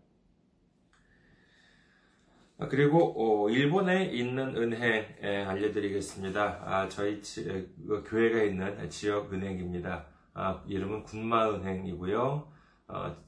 그리고 2.70 3.50
일본에 3.50 4.06
있는 4.06 4.56
은행 4.56 5.04
알려드리겠습니다. 5.22 6.62
아, 6.64 6.88
저희 6.88 7.20
그 7.20 8.02
교회가 8.06 8.44
있는 8.44 8.88
지역 8.88 9.34
은행입니다. 9.34 10.06
아, 10.32 10.64
이름은 10.66 11.02
군마은행이고요. 11.02 12.50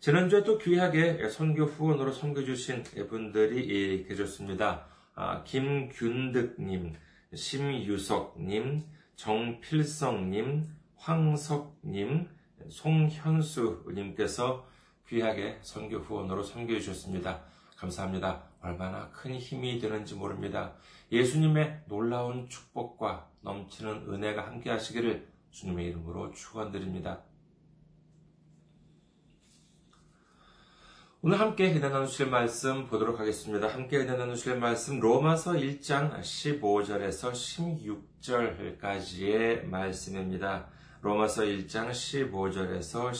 지난주에 0.00 0.44
또 0.44 0.58
귀하게 0.58 1.28
선교 1.28 1.64
후원으로 1.64 2.12
섬겨주신 2.12 2.84
분들이 3.08 4.04
계셨습니다. 4.06 4.86
아, 5.16 5.42
김균득님, 5.42 6.94
심유석님, 7.34 8.84
정필성님, 9.16 10.68
황석님, 10.94 12.28
송현수님께서 12.68 14.68
귀하게 15.08 15.58
선교 15.62 15.98
후원으로 15.98 16.44
섬겨주셨습니다. 16.44 17.42
감사합니다. 17.76 18.44
얼마나 18.60 19.10
큰 19.10 19.34
힘이 19.34 19.80
되는지 19.80 20.14
모릅니다. 20.14 20.74
예수님의 21.10 21.82
놀라운 21.86 22.48
축복과 22.48 23.28
넘치는 23.40 24.06
은혜가 24.08 24.46
함께 24.46 24.70
하시기를 24.70 25.26
주님의 25.50 25.86
이름으로 25.86 26.30
축원드립니다. 26.30 27.24
오늘 31.20 31.40
함께 31.40 31.72
은혜 31.72 31.80
나누실 31.80 32.26
말씀 32.26 32.86
보도록 32.86 33.18
하겠습니다. 33.18 33.66
함께 33.66 33.96
은혜 33.96 34.16
나누실 34.16 34.56
말씀 34.56 35.00
로마서 35.00 35.54
1장 35.54 36.20
15절에서 36.20 37.32
16절까지의 38.22 39.64
말씀입니다. 39.64 40.68
로마서 41.02 41.42
1장 41.42 41.90
15절에서 41.90 43.10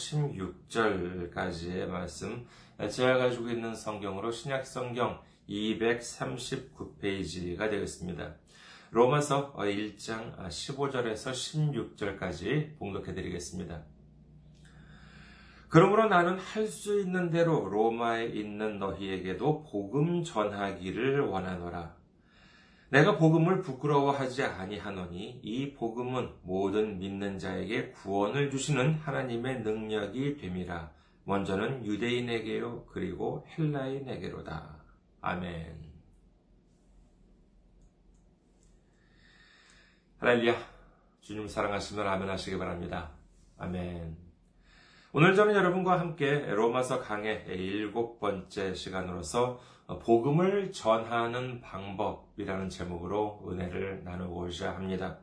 16절까지의 0.71 1.89
말씀. 1.89 2.47
제가 2.89 3.19
가지고 3.19 3.51
있는 3.51 3.75
성경으로 3.75 4.31
신약 4.31 4.65
성경 4.65 5.21
239페이지가 5.49 7.69
되겠습니다. 7.69 8.37
로마서 8.93 9.55
1장 9.55 10.39
15절에서 10.39 11.33
16절까지 11.33 12.79
봉독해 12.79 13.13
드리겠습니다. 13.13 13.98
그러므로 15.69 16.09
나는 16.09 16.39
할 16.39 16.67
수 16.67 17.01
있는 17.01 17.31
대로 17.31 17.69
로마에 17.69 18.27
있는 18.27 18.79
너희에게도 18.79 19.65
복음 19.65 20.25
전하기를 20.25 21.21
원하노라. 21.21 21.97
내가 22.91 23.19
복음을 23.19 23.61
부끄러워하지 23.61 24.45
아니하노니 24.45 25.41
이 25.43 25.75
복음은 25.75 26.31
모든 26.43 26.99
믿는 26.99 27.39
자에게 27.39 27.91
구원을 27.91 28.51
주시는 28.51 28.95
하나님의 28.95 29.61
능력이 29.61 30.39
됨이라. 30.39 30.91
먼저는 31.25 31.85
유대인에게요 31.85 32.87
그리고 32.87 33.47
헬라인에게로다. 33.59 34.77
아멘. 35.21 35.89
할렐루야. 40.19 40.57
주님 41.21 41.47
사랑하시면 41.47 42.07
아멘 42.09 42.31
하시기 42.31 42.57
바랍니다. 42.57 43.11
아멘. 43.59 44.28
오늘 45.13 45.35
저는 45.35 45.55
여러분과 45.55 45.99
함께 45.99 46.45
로마서 46.47 47.01
강의 47.01 47.43
일곱 47.49 48.21
번째 48.21 48.75
시간으로서 48.75 49.59
복음을 50.03 50.71
전하는 50.71 51.63
방법이라는 51.63 52.69
제목으로 52.69 53.43
은혜를 53.49 54.03
나누고자 54.05 54.75
합니다. 54.75 55.19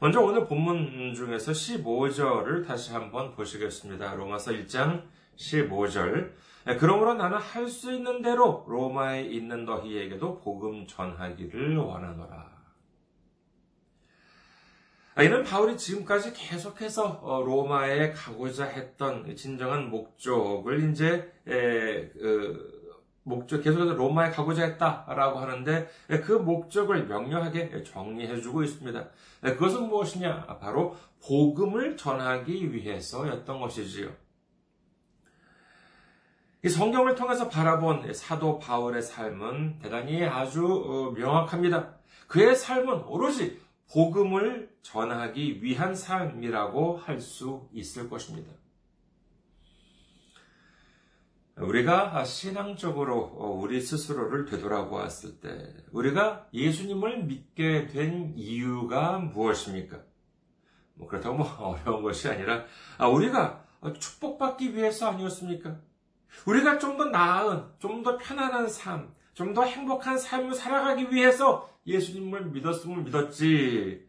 먼저 0.00 0.20
오늘 0.20 0.46
본문 0.46 1.14
중에서 1.14 1.52
15절을 1.52 2.66
다시 2.66 2.92
한번 2.92 3.32
보시겠습니다. 3.32 4.14
로마서 4.16 4.52
1장 4.52 5.04
15절. 5.36 6.32
그러므로 6.78 7.14
나는 7.14 7.38
할 7.38 7.68
수 7.68 7.92
있는 7.92 8.20
대로 8.20 8.66
로마에 8.68 9.22
있는 9.22 9.64
너희에게도 9.64 10.40
복음 10.40 10.86
전하기를 10.86 11.78
원하노라. 11.78 12.59
아, 15.14 15.22
이는 15.24 15.42
바울이 15.42 15.76
지금까지 15.76 16.32
계속해서 16.32 17.20
어, 17.22 17.42
로마에 17.42 18.12
가고자 18.12 18.64
했던 18.64 19.34
진정한 19.34 19.90
목적을 19.90 20.90
이제 20.90 21.32
그, 21.44 22.80
목적 23.24 23.62
계속해서 23.62 23.94
로마에 23.94 24.30
가고자 24.30 24.64
했다라고 24.64 25.40
하는데 25.40 25.88
그 26.24 26.32
목적을 26.32 27.06
명료하게 27.06 27.82
정리해주고 27.82 28.62
있습니다. 28.62 29.08
그것은 29.40 29.88
무엇이냐? 29.88 30.46
바로 30.60 30.96
복음을 31.26 31.96
전하기 31.96 32.72
위해서였던 32.72 33.60
것이지요. 33.60 34.10
이 36.62 36.68
성경을 36.68 37.14
통해서 37.14 37.48
바라본 37.48 38.12
사도 38.12 38.58
바울의 38.58 39.02
삶은 39.02 39.78
대단히 39.80 40.24
아주 40.24 40.66
어, 40.66 41.10
명확합니다. 41.12 41.94
그의 42.26 42.54
삶은 42.54 43.04
오로지 43.04 43.60
복음을 43.92 44.70
전하기 44.82 45.62
위한 45.62 45.94
삶이라고 45.94 46.96
할 46.96 47.20
수 47.20 47.68
있을 47.72 48.08
것입니다. 48.08 48.50
우리가 51.56 52.24
신앙적으로 52.24 53.58
우리 53.60 53.80
스스로를 53.80 54.46
되돌아보았을 54.46 55.40
때 55.40 55.74
우리가 55.92 56.46
예수님을 56.54 57.24
믿게 57.24 57.88
된 57.88 58.32
이유가 58.36 59.18
무엇입니까? 59.18 59.98
뭐 60.94 61.08
그렇다고 61.08 61.36
뭐 61.36 61.46
어려운 61.58 62.02
것이 62.02 62.28
아니라 62.28 62.64
우리가 63.12 63.64
축복받기 63.98 64.74
위해서 64.74 65.08
아니었습니까? 65.10 65.76
우리가 66.46 66.78
좀 66.78 66.96
더 66.96 67.06
나은, 67.06 67.64
좀 67.78 68.02
더 68.02 68.16
편안한 68.16 68.68
삶, 68.68 69.12
좀 69.34 69.52
더 69.52 69.62
행복한 69.64 70.16
삶을 70.16 70.54
살아가기 70.54 71.12
위해서 71.12 71.68
예수님을 71.92 72.46
믿었음을 72.50 73.02
믿었지. 73.04 74.08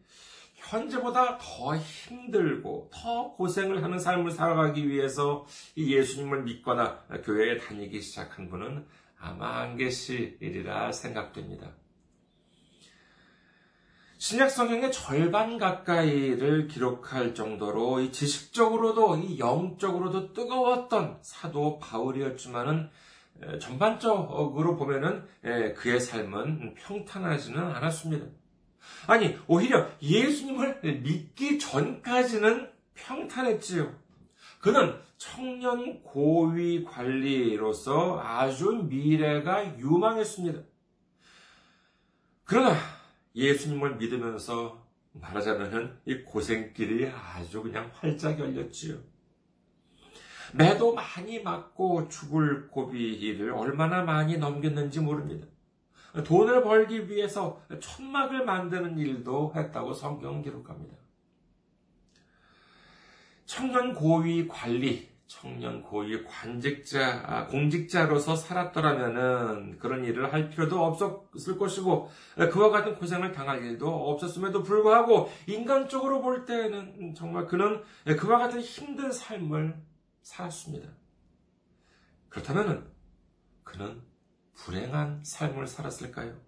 현재보다 0.54 1.38
더 1.38 1.76
힘들고 1.76 2.90
더 2.92 3.32
고생을 3.32 3.82
하는 3.82 3.98
삶을 3.98 4.30
살아가기 4.30 4.88
위해서 4.88 5.44
이 5.74 5.94
예수님을 5.94 6.44
믿거나 6.44 7.04
교회에 7.24 7.58
다니기 7.58 8.00
시작한 8.00 8.48
분은 8.48 8.86
아마 9.18 9.60
안 9.60 9.76
계시리라 9.76 10.92
생각됩니다. 10.92 11.72
신약 14.18 14.50
성경의 14.50 14.92
절반 14.92 15.58
가까이를 15.58 16.68
기록할 16.68 17.34
정도로 17.34 17.98
이 17.98 18.12
지식적으로도 18.12 19.16
이 19.16 19.40
영적으로도 19.40 20.32
뜨거웠던 20.32 21.18
사도 21.22 21.80
바울이었지만은 21.80 22.88
전반적으로 23.60 24.76
보면은 24.76 25.26
그의 25.76 26.00
삶은 26.00 26.74
평탄하지는 26.74 27.60
않았습니다. 27.60 28.26
아니, 29.06 29.38
오히려 29.46 29.88
예수님을 30.00 30.80
믿기 31.02 31.58
전까지는 31.58 32.70
평탄했지요. 32.94 33.94
그는 34.60 34.96
청년 35.16 36.02
고위 36.02 36.84
관리로서 36.84 38.20
아주 38.20 38.72
미래가 38.88 39.78
유망했습니다. 39.78 40.60
그러나 42.44 42.76
예수님을 43.34 43.96
믿으면서 43.96 44.86
말하자면은 45.12 45.98
이 46.06 46.22
고생길이 46.22 47.08
아주 47.08 47.62
그냥 47.62 47.90
활짝 47.94 48.38
열렸지요. 48.38 48.98
매도 50.52 50.94
많이 50.94 51.42
맞고 51.42 52.08
죽을 52.08 52.68
고비를 52.68 53.52
얼마나 53.52 54.02
많이 54.02 54.36
넘겼는지 54.36 55.00
모릅니다. 55.00 55.46
돈을 56.24 56.62
벌기 56.62 57.08
위해서 57.08 57.60
천막을 57.80 58.44
만드는 58.44 58.98
일도 58.98 59.52
했다고 59.56 59.94
성경 59.94 60.42
기록합니다. 60.42 60.94
청년 63.46 63.94
고위 63.94 64.46
관리, 64.46 65.08
청년 65.26 65.82
고위 65.82 66.22
관직자, 66.24 67.22
아, 67.26 67.46
공직자로서 67.46 68.36
살았더라면은 68.36 69.78
그런 69.78 70.04
일을 70.04 70.32
할 70.32 70.50
필요도 70.50 70.84
없었을 70.84 71.58
것이고 71.58 72.10
그와 72.50 72.70
같은 72.70 72.94
고생을 72.96 73.32
당할 73.32 73.64
일도 73.64 73.88
없었음에도 73.88 74.62
불구하고 74.62 75.30
인간적으로 75.46 76.20
볼 76.20 76.44
때는 76.44 77.14
정말 77.14 77.46
그는 77.46 77.82
그와 78.18 78.38
같은 78.38 78.60
힘든 78.60 79.10
삶을 79.10 79.74
살았습니다. 80.22 80.88
그렇다면은 82.28 82.90
그는 83.64 84.02
불행한 84.54 85.24
삶을 85.24 85.66
살았을까요? 85.66 86.40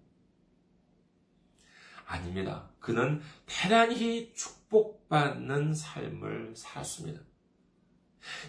아닙니다. 2.05 2.69
그는 2.79 3.21
대단히 3.45 4.33
축복받는 4.33 5.73
삶을 5.73 6.55
살았습니다. 6.55 7.21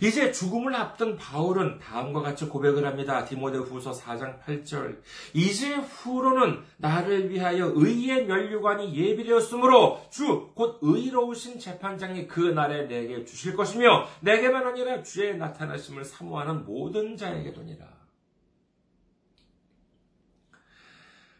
이제 0.01 0.33
죽음을 0.33 0.75
앞둔 0.75 1.17
바울은 1.17 1.79
다음과 1.79 2.21
같이 2.23 2.47
고백을 2.47 2.87
합니다. 2.87 3.25
디모데 3.25 3.59
후서 3.59 3.93
4장 3.93 4.41
8절. 4.43 4.99
이제 5.35 5.75
후로는 5.75 6.63
나를 6.77 7.31
위하여 7.31 7.73
의의 7.75 8.27
면류관이 8.27 8.95
예비되었으므로 8.95 10.01
주, 10.11 10.51
곧 10.55 10.79
의로우신 10.83 11.59
재판장이 11.59 12.27
그 12.27 12.41
날에 12.41 12.87
내게 12.87 13.25
주실 13.25 13.57
것이며 13.57 14.07
내게만 14.21 14.67
아니라 14.67 15.03
주의 15.03 15.37
나타나심을 15.37 16.05
사모하는 16.05 16.65
모든 16.65 17.17
자에게 17.17 17.53
도니라. 17.53 18.06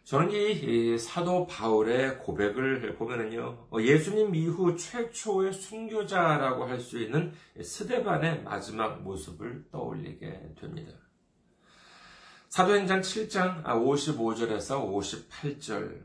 저는 0.07 0.31
이 0.31 0.97
사도 0.97 1.49
바울의 1.49 2.21
고백을 2.21 2.95
보면은요, 2.95 3.67
어, 3.73 3.81
예수님 3.81 4.37
이후 4.37 4.77
최초의 4.77 5.53
순교자라고 5.53 6.65
할 6.65 6.79
수 6.79 7.01
있는 7.01 7.33
스데반의 7.61 8.45
마지막 8.45 9.03
모습을 9.03 9.65
떠올리게 9.73 10.55
됩니다. 10.61 10.93
사도행전 12.51 13.01
7장 13.01 13.65
55절에서 13.65 14.89
58절. 14.89 16.03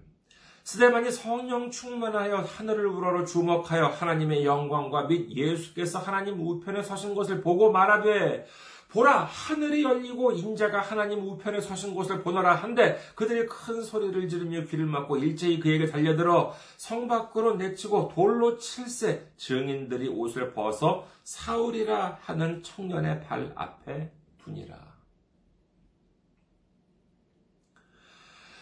스데반이 0.64 1.12
성령 1.12 1.70
충만하여 1.70 2.38
하늘을 2.38 2.88
우러러 2.88 3.24
주목하여 3.24 3.86
하나님의 3.86 4.44
영광과 4.44 5.04
및 5.04 5.30
예수께서 5.30 6.00
하나님 6.00 6.40
우편에 6.40 6.82
서신 6.82 7.14
것을 7.14 7.42
보고 7.42 7.72
말하되 7.72 8.48
보라 8.92 9.24
하늘이 9.24 9.84
열리고 9.84 10.34
인자가 10.34 10.82
하나님 10.82 11.20
우편에 11.20 11.62
서신 11.62 11.96
곳을 11.96 12.22
보너라 12.22 12.56
한데 12.56 13.00
그들이 13.16 13.46
큰 13.46 13.82
소리를 13.82 14.28
지르며 14.28 14.66
귀를 14.66 14.86
막고 14.86 15.18
일제히 15.18 15.60
그에게 15.60 15.86
달려들어 15.86 16.54
성 16.76 17.08
밖으로 17.08 17.56
내치고 17.56 18.12
돌로 18.14 18.58
칠세 18.58 19.32
증인들이 19.38 20.10
옷을 20.10 20.54
벗어 20.54 21.08
사울이라 21.24 22.20
하는 22.22 22.62
청년의 22.64 23.22
발 23.24 23.54
앞에 23.56 24.12
두니라. 24.44 24.92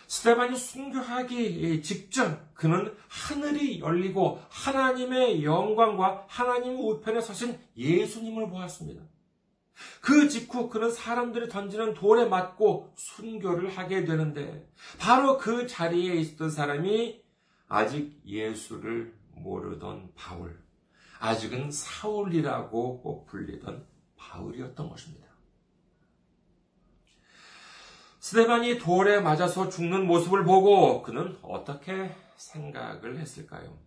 스테반이 0.06 0.56
순교하기 0.56 1.82
직전 1.84 2.40
그는 2.54 2.96
하늘이 3.08 3.80
열리고 3.80 4.42
하나님의 4.50 5.44
영광과 5.44 6.26
하나님 6.28 6.80
우편에 6.80 7.22
서신 7.22 7.60
예수님을 7.78 8.50
보았습니다. 8.50 9.04
그 10.02 10.30
직후 10.30 10.70
그는 10.70 10.92
사람들이 10.92 11.50
던지는 11.50 11.94
돌에 11.94 12.26
맞고 12.26 12.94
순교를 12.96 13.70
하게 13.70 14.06
되는데 14.06 14.70
바로 14.98 15.38
그 15.38 15.68
자리에 15.68 16.16
있었던 16.16 16.50
사람이 16.50 17.22
아직 17.68 18.20
예수를 18.26 19.14
모르던 19.32 20.14
바울, 20.16 20.62
아직은 21.20 21.72
사울이라고 21.72 23.26
불리던 23.26 23.88
바울이었던 24.18 24.90
것입니다. 24.90 25.28
스데반이 28.20 28.80
돌에 28.80 29.22
맞아서 29.22 29.70
죽는 29.70 30.06
모습을 30.06 30.44
보고 30.44 31.02
그는 31.04 31.38
어떻게 31.42 32.14
생각을 32.36 33.18
했을까요? 33.18 33.78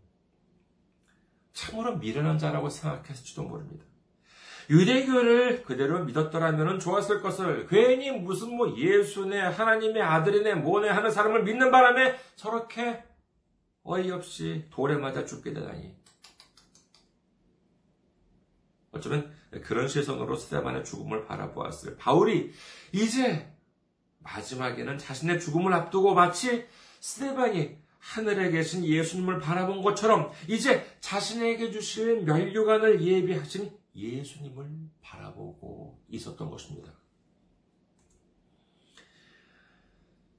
참으로 1.52 1.99
미련한 1.99 2.38
자라고 2.38 2.71
생각했을지도 2.71 3.43
모릅니다. 3.43 3.85
유대교를 4.71 5.62
그대로 5.64 6.04
믿었더라면 6.04 6.78
좋았을 6.78 7.21
것을 7.21 7.66
괜히 7.69 8.11
무슨 8.11 8.57
뭐 8.57 8.76
예수네 8.76 9.40
하나님의 9.40 10.02
아들이네 10.02 10.54
뭐네 10.57 10.88
하는 10.88 11.11
사람을 11.11 11.45
믿는 11.45 11.71
바람에 11.71 12.19
저렇게 12.37 13.04
어이없이 13.83 14.66
돌에 14.71 14.97
맞아 14.97 15.25
죽게 15.25 15.52
되다니. 15.52 15.95
어쩌면 18.92 19.33
그런 19.64 19.88
시선으로 19.88 20.37
스테반의 20.37 20.85
죽음을 20.85 21.25
바라보았을 21.26 21.97
바울이 21.97 22.52
이제 22.92 23.50
마지막에는 24.19 24.99
자신의 24.99 25.40
죽음을 25.40 25.73
앞두고 25.73 26.14
마치 26.14 26.66
스테반이 27.00 27.76
하늘에 27.99 28.50
계신 28.50 28.85
예수님을 28.85 29.40
바라본 29.40 29.83
것처럼 29.83 30.31
이제 30.49 30.85
자신에게 31.00 31.71
주실 31.71 32.23
멸류관을 32.23 33.02
예비하신 33.02 33.71
예수님을 33.95 34.91
바라보고 35.01 36.03
있었던 36.09 36.51
것입니다. 36.51 36.93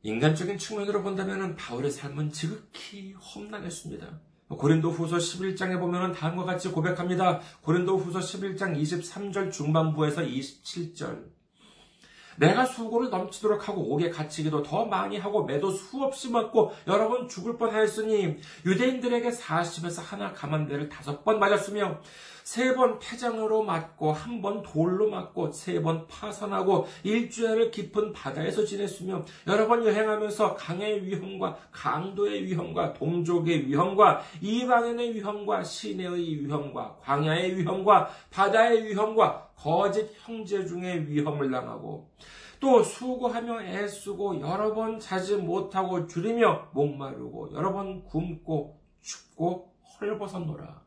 인간적인 0.01 0.57
측면으로 0.57 1.01
본다면 1.01 1.55
바울의 1.55 1.89
삶은 1.89 2.31
지극히 2.31 3.13
험난했습니다. 3.13 4.19
고린도 4.49 4.91
후서 4.91 5.17
11장에 5.17 5.79
보면 5.79 6.11
다음과 6.11 6.43
같이 6.43 6.69
고백합니다. 6.69 7.39
고린도 7.61 7.97
후서 7.97 8.19
11장 8.19 8.77
23절 8.77 9.51
중반부에서 9.51 10.21
27절. 10.23 11.31
내가 12.37 12.65
수고를 12.65 13.09
넘치도록 13.09 13.69
하고 13.69 13.93
옥에 13.93 14.09
갇히기도 14.09 14.63
더 14.63 14.85
많이 14.85 15.17
하고 15.17 15.45
매도 15.45 15.69
수없이 15.69 16.31
맞고 16.31 16.73
여러 16.87 17.07
번 17.07 17.27
죽을 17.27 17.57
뻔하였으니 17.57 18.37
유대인들에게 18.65 19.29
40에서 19.29 20.01
하나 20.01 20.33
감한 20.33 20.67
대를 20.67 20.89
다섯 20.89 21.23
번 21.23 21.39
맞았으며 21.39 22.01
세번 22.43 22.99
폐장으로 22.99 23.63
맞고 23.63 24.11
한 24.11 24.41
번 24.41 24.61
돌로 24.61 25.09
맞고 25.09 25.51
세 25.51 25.81
번 25.81 26.05
파선하고 26.07 26.85
일주일을 27.03 27.71
깊은 27.71 28.13
바다에서 28.13 28.65
지냈으며 28.65 29.23
여러 29.47 29.67
번 29.67 29.85
여행하면서 29.85 30.55
강의 30.55 31.03
위험과 31.05 31.57
강도의 31.71 32.43
위험과 32.45 32.93
동족의 32.93 33.67
위험과 33.67 34.21
이방인의 34.41 35.15
위험과 35.15 35.63
시내의 35.63 36.45
위험과 36.45 36.97
광야의 37.01 37.57
위험과 37.57 38.09
바다의 38.29 38.85
위험과 38.85 39.49
거짓 39.55 40.09
형제 40.19 40.65
중에 40.65 41.05
위험을 41.07 41.49
당하고 41.49 42.09
또 42.59 42.81
수고하며 42.83 43.63
애쓰고 43.63 44.39
여러 44.41 44.73
번 44.73 44.99
자지 44.99 45.35
못하고 45.37 46.07
줄이며 46.07 46.69
목마르고 46.73 47.51
여러 47.53 47.73
번 47.73 48.03
굶고 48.05 48.79
춥고 49.01 49.73
헐벗었노라. 49.99 50.81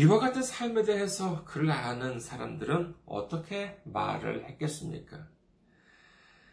이와 0.00 0.18
같은 0.18 0.42
삶에 0.42 0.82
대해서 0.82 1.44
그를 1.44 1.70
아는 1.70 2.20
사람들은 2.20 2.94
어떻게 3.04 3.82
말을 3.84 4.46
했겠습니까? 4.48 5.28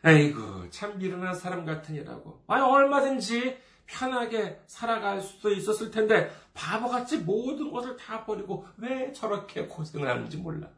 에이구, 0.03 0.69
참 0.69 0.97
미련한 0.97 1.33
사람 1.33 1.63
같으니라고. 1.63 2.43
아니, 2.47 2.61
얼마든지 2.61 3.57
편하게 3.85 4.61
살아갈 4.67 5.21
수도 5.21 5.49
있었을 5.49 5.91
텐데 5.91 6.29
바보같이 6.53 7.19
모든 7.19 7.71
것을 7.71 7.95
다 7.95 8.25
버리고 8.25 8.67
왜 8.75 9.13
저렇게 9.13 9.65
고생을 9.65 10.09
하는지 10.09 10.35
몰라. 10.35 10.69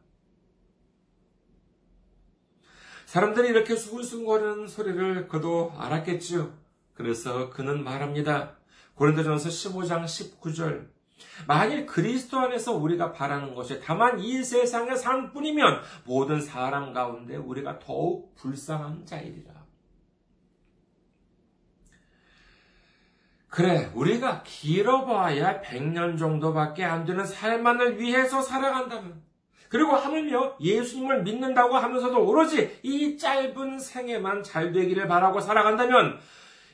사람들이 3.06 3.48
이렇게 3.48 3.74
수근수근거리는 3.74 4.68
소리를 4.68 5.26
그도 5.26 5.72
알았겠지요. 5.76 6.56
그래서 6.94 7.50
그는 7.50 7.82
말합니다. 7.82 8.58
고린도전서 8.94 9.48
15장 9.48 10.04
19절. 10.04 10.99
만일 11.46 11.86
그리스도 11.86 12.38
안에서 12.38 12.72
우리가 12.72 13.12
바라는 13.12 13.54
것이 13.54 13.80
다만 13.80 14.18
이 14.20 14.42
세상의 14.42 14.96
삶뿐이면 14.96 15.80
모든 16.04 16.40
사람 16.40 16.92
가운데 16.92 17.36
우리가 17.36 17.78
더욱 17.78 18.34
불쌍한 18.36 19.06
자이리라. 19.06 19.60
그래, 23.50 23.90
우리가 23.94 24.44
길어봐야 24.44 25.60
100년 25.60 26.16
정도밖에 26.16 26.84
안 26.84 27.04
되는 27.04 27.24
삶만을 27.24 27.98
위해서 27.98 28.40
살아간다면, 28.40 29.22
그리고 29.68 29.92
하물며 29.96 30.56
예수님을 30.60 31.24
믿는다고 31.24 31.76
하면서도 31.76 32.24
오로지 32.24 32.78
이 32.84 33.18
짧은 33.18 33.80
생에만 33.80 34.44
잘 34.44 34.72
되기를 34.72 35.08
바라고 35.08 35.40
살아간다면, 35.40 36.20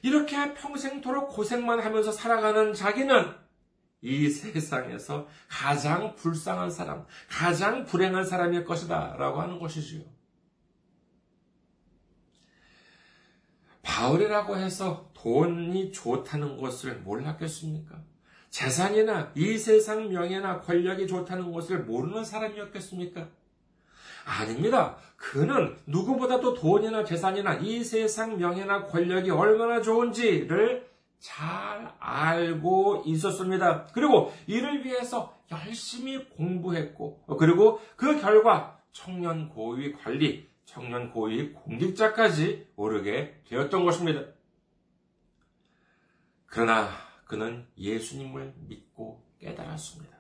이렇게 0.03 0.53
평생토록 0.53 1.31
고생만 1.31 1.81
하면서 1.81 2.13
살아가는 2.13 2.75
자기는 2.75 3.46
이 4.03 4.29
세상에서 4.29 5.27
가장 5.49 6.15
불쌍한 6.15 6.71
사람, 6.71 7.05
가장 7.29 7.85
불행한 7.85 8.25
사람일 8.25 8.65
것이다. 8.65 9.17
라고 9.19 9.41
하는 9.41 9.59
것이지요. 9.59 10.03
바울이라고 13.83 14.57
해서 14.57 15.11
돈이 15.15 15.93
좋다는 15.93 16.57
것을 16.57 16.97
몰랐겠습니까? 17.01 18.03
재산이나 18.51 19.33
이 19.35 19.57
세상 19.57 20.09
명예나 20.09 20.61
권력이 20.61 21.07
좋다는 21.07 21.53
것을 21.53 21.85
모르는 21.85 22.25
사람이었겠습니까? 22.25 23.29
아닙니다. 24.25 24.97
그는 25.17 25.77
누구보다도 25.87 26.55
돈이나 26.55 27.05
재산이나 27.05 27.55
이 27.55 27.83
세상 27.83 28.37
명예나 28.37 28.85
권력이 28.87 29.31
얼마나 29.31 29.81
좋은지를 29.81 30.86
잘 31.19 31.93
알고 31.99 33.05
있었습니다. 33.07 33.87
그리고 33.93 34.33
이를 34.47 34.85
위해서 34.85 35.37
열심히 35.51 36.29
공부했고, 36.31 37.25
그리고 37.39 37.81
그 37.97 38.21
결과 38.21 38.81
청년 38.93 39.49
고위 39.49 39.93
관리, 39.93 40.49
청년 40.65 41.11
고위 41.11 41.53
공직자까지 41.53 42.69
오르게 42.77 43.43
되었던 43.49 43.85
것입니다. 43.85 44.25
그러나 46.47 46.89
그는 47.27 47.67
예수님을 47.77 48.55
믿고 48.57 49.23
깨달았습니다. 49.39 50.16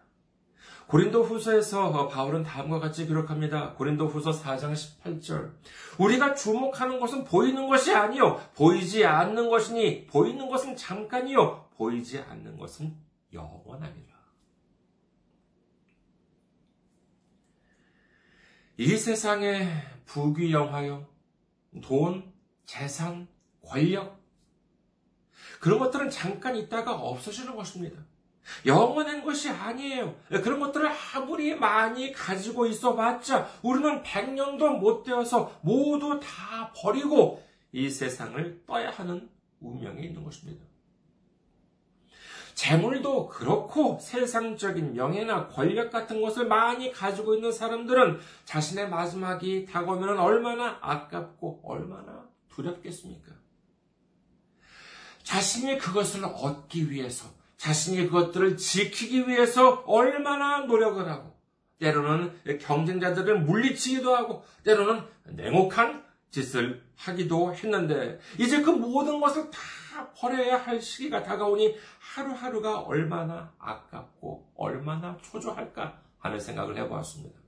고린도 0.87 1.25
후서에서 1.25 2.07
바울은 2.09 2.45
다음과 2.45 2.79
같이 2.79 3.07
기록합니다. 3.07 3.75
고린도 3.75 4.07
후서 4.07 4.31
4장 4.31 4.73
18절. 4.73 5.53
우리가 5.99 6.35
주목하는 6.35 7.01
것은 7.01 7.25
보이는 7.25 7.67
것이 7.67 7.93
아니요. 7.93 8.41
보이지 8.55 9.05
않는 9.05 9.51
것이니, 9.51 10.07
보이는 10.07 10.49
것은 10.49 10.77
잠깐이요. 10.77 11.71
보이지 11.77 12.21
않는 12.21 12.57
것은 12.57 12.97
영원합니다. 13.33 14.15
이 18.79 18.97
세상에 18.97 19.69
부귀영화요, 20.05 21.09
돈, 21.83 22.33
재산, 22.65 23.27
권력, 23.65 24.21
그런 25.61 25.81
것들은 25.81 26.11
잠깐 26.11 26.55
있다가 26.55 26.95
없어지는 26.95 27.57
것입니다. 27.57 28.06
영원한 28.65 29.25
것이 29.25 29.49
아니에요. 29.49 30.15
그런 30.29 30.61
것들을 30.61 30.89
아무리 31.15 31.55
많이 31.55 32.13
가지고 32.13 32.67
있어 32.67 32.95
봤자 32.95 33.49
우리는 33.63 34.03
백년도 34.03 34.79
못 34.79 35.03
되어서 35.03 35.59
모두 35.63 36.21
다 36.21 36.73
버리고 36.75 37.43
이 37.73 37.91
세상을 37.91 38.65
떠야 38.67 38.91
하는 38.91 39.29
운명에 39.61 40.03
있는 40.03 40.23
것입니다. 40.25 40.65
재물도 42.55 43.29
그렇고 43.29 43.99
세상적인 44.01 44.95
명예나 44.95 45.49
권력 45.49 45.91
같은 45.93 46.23
것을 46.23 46.47
많이 46.47 46.91
가지고 46.91 47.35
있는 47.35 47.53
사람들은 47.53 48.19
자신의 48.47 48.89
마지막이 48.89 49.67
다가오면 49.67 50.19
얼마나 50.19 50.79
아깝고 50.81 51.61
얼마나 51.65 52.27
두렵겠습니까? 52.49 53.33
자신이 55.23 55.77
그것을 55.77 56.25
얻기 56.25 56.91
위해서, 56.91 57.29
자신이 57.57 58.07
그것들을 58.07 58.57
지키기 58.57 59.29
위해서 59.29 59.83
얼마나 59.87 60.61
노력을 60.61 61.07
하고, 61.09 61.37
때로는 61.79 62.59
경쟁자들을 62.61 63.41
물리치기도 63.41 64.15
하고, 64.15 64.45
때로는 64.65 65.03
냉혹한 65.25 66.05
짓을 66.31 66.85
하기도 66.97 67.55
했는데, 67.55 68.19
이제 68.39 68.63
그 68.63 68.71
모든 68.71 69.21
것을 69.21 69.51
다 69.51 70.11
버려야 70.15 70.57
할 70.59 70.81
시기가 70.81 71.23
다가오니 71.23 71.77
하루하루가 71.99 72.81
얼마나 72.81 73.55
아깝고 73.59 74.53
얼마나 74.57 75.17
초조할까 75.23 76.03
하는 76.19 76.39
생각을 76.39 76.77
해보았습니다. 76.77 77.39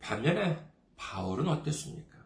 반면에 0.00 0.64
바울은 0.96 1.48
어땠습니까? 1.48 2.17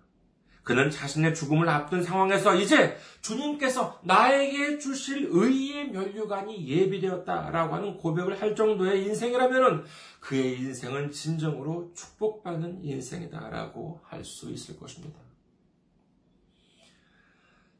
그는 0.62 0.90
자신의 0.90 1.34
죽음을 1.34 1.68
앞둔 1.68 2.02
상황에서 2.02 2.54
이제 2.54 2.96
주님께서 3.20 4.00
나에게 4.04 4.78
주실 4.78 5.28
의의 5.30 5.90
면류관이 5.90 6.68
예비되었다라고 6.68 7.74
하는 7.74 7.96
고백을 7.96 8.40
할 8.40 8.54
정도의 8.54 9.04
인생이라면 9.06 9.84
그의 10.20 10.58
인생은 10.58 11.10
진정으로 11.10 11.92
축복받는 11.94 12.84
인생이다라고 12.84 14.00
할 14.04 14.24
수 14.24 14.50
있을 14.50 14.78
것입니다. 14.78 15.18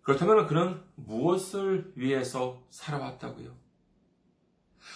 그렇다면 0.03 0.49
그는 0.49 0.83
무엇을 0.97 1.93
위해서 1.95 2.61
살아왔다고요? 2.71 3.62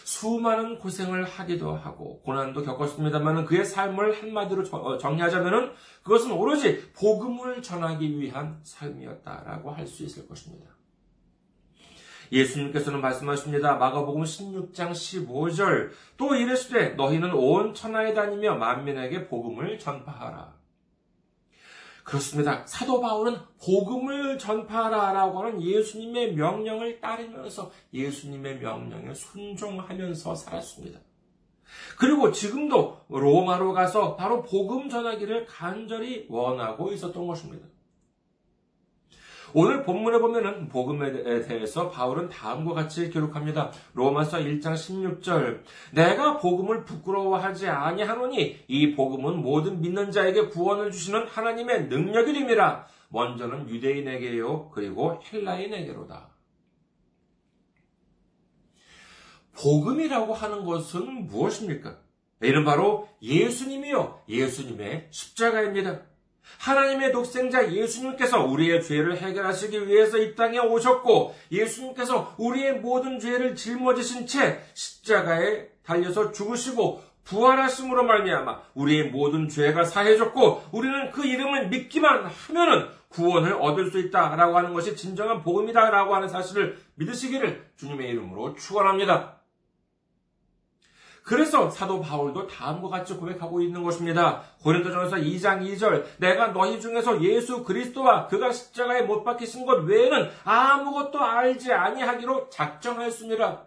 수많은 0.04 0.78
고생을 0.78 1.24
하기도 1.24 1.74
하고 1.74 2.20
고난도 2.22 2.62
겪었습니다만 2.62 3.44
그의 3.44 3.64
삶을 3.64 4.20
한마디로 4.20 4.64
어, 4.72 4.98
정리하자면 4.98 5.72
그것은 6.02 6.32
오로지 6.32 6.92
복음을 6.92 7.62
전하기 7.62 8.20
위한 8.20 8.60
삶이었다라고 8.62 9.70
할 9.70 9.86
수 9.86 10.02
있을 10.04 10.26
것입니다. 10.26 10.76
예수님께서는 12.32 13.00
말씀하십니다. 13.00 13.76
마가복음 13.76 14.24
16장 14.24 14.90
15절 14.90 15.90
또 16.16 16.34
이르시되 16.34 16.90
너희는 16.90 17.32
온 17.32 17.72
천하에 17.72 18.14
다니며 18.14 18.56
만민에게 18.56 19.28
복음을 19.28 19.78
전파하라. 19.78 20.54
그렇습니다. 22.06 22.64
사도 22.66 23.00
바울은 23.00 23.36
복음을 23.60 24.38
전파하라라고 24.38 25.40
하는 25.40 25.60
예수님의 25.60 26.34
명령을 26.34 27.00
따르면서 27.00 27.72
예수님의 27.92 28.60
명령에 28.60 29.12
순종하면서 29.12 30.36
살았습니다. 30.36 31.00
그리고 31.98 32.30
지금도 32.30 32.98
로마로 33.08 33.72
가서 33.72 34.14
바로 34.14 34.44
복음 34.44 34.88
전하기를 34.88 35.46
간절히 35.46 36.26
원하고 36.30 36.92
있었던 36.92 37.26
것입니다. 37.26 37.66
오늘 39.58 39.84
본문에 39.84 40.18
보면은 40.18 40.68
복음에 40.68 41.10
대해서 41.46 41.88
바울은 41.88 42.28
다음과 42.28 42.74
같이 42.74 43.08
기록합니다. 43.08 43.72
로마서 43.94 44.36
1장 44.36 44.74
16절. 44.74 45.62
내가 45.94 46.36
복음을 46.36 46.84
부끄러워하지 46.84 47.66
아니하노니 47.66 48.64
이 48.68 48.94
복음은 48.94 49.40
모든 49.40 49.80
믿는 49.80 50.10
자에게 50.10 50.48
구원을 50.48 50.90
주시는 50.90 51.26
하나님의 51.26 51.86
능력이림이라. 51.86 52.86
먼저는 53.08 53.70
유대인에게요. 53.70 54.72
그리고 54.74 55.22
헬라인에게로다. 55.32 56.28
복음이라고 59.54 60.34
하는 60.34 60.66
것은 60.66 61.28
무엇입니까? 61.28 61.96
이는 62.42 62.62
바로 62.62 63.08
예수님이요. 63.22 64.24
예수님의 64.28 65.06
십자가입니다. 65.10 66.02
하나님의 66.58 67.12
독생자 67.12 67.70
예수님께서 67.72 68.44
우리의 68.44 68.82
죄를 68.82 69.16
해결하시기 69.18 69.86
위해서 69.86 70.18
이 70.18 70.34
땅에 70.34 70.58
오셨고 70.58 71.34
예수님께서 71.52 72.34
우리의 72.38 72.80
모든 72.80 73.18
죄를 73.18 73.54
짊어지신 73.54 74.26
채 74.26 74.60
십자가에 74.74 75.68
달려서 75.84 76.32
죽으시고 76.32 77.02
부활하심으로 77.24 78.04
말미암아 78.04 78.60
우리의 78.74 79.10
모든 79.10 79.48
죄가 79.48 79.84
사해졌고 79.84 80.66
우리는 80.72 81.10
그 81.10 81.26
이름을 81.26 81.68
믿기만 81.68 82.26
하면은 82.26 82.88
구원을 83.08 83.54
얻을 83.54 83.90
수 83.90 83.98
있다라고 83.98 84.56
하는 84.56 84.72
것이 84.72 84.96
진정한 84.96 85.42
복음이다라고 85.42 86.14
하는 86.14 86.28
사실을 86.28 86.78
믿으시기를 86.94 87.66
주님의 87.76 88.10
이름으로 88.10 88.54
축원합니다. 88.54 89.35
그래서 91.26 91.68
사도 91.68 92.00
바울도 92.00 92.46
다음과 92.46 92.88
같이 92.88 93.14
고백하고 93.14 93.60
있는 93.60 93.82
것입니다. 93.82 94.42
고린도전서 94.62 95.16
2장 95.16 95.60
2절 95.60 96.04
내가 96.18 96.52
너희 96.52 96.80
중에서 96.80 97.20
예수 97.20 97.64
그리스도와 97.64 98.28
그가 98.28 98.52
십자가에 98.52 99.02
못 99.02 99.24
박히신 99.24 99.66
것 99.66 99.84
외에는 99.84 100.30
아무것도 100.44 101.18
알지 101.18 101.72
아니하기로 101.72 102.48
작정하였습니다. 102.50 103.64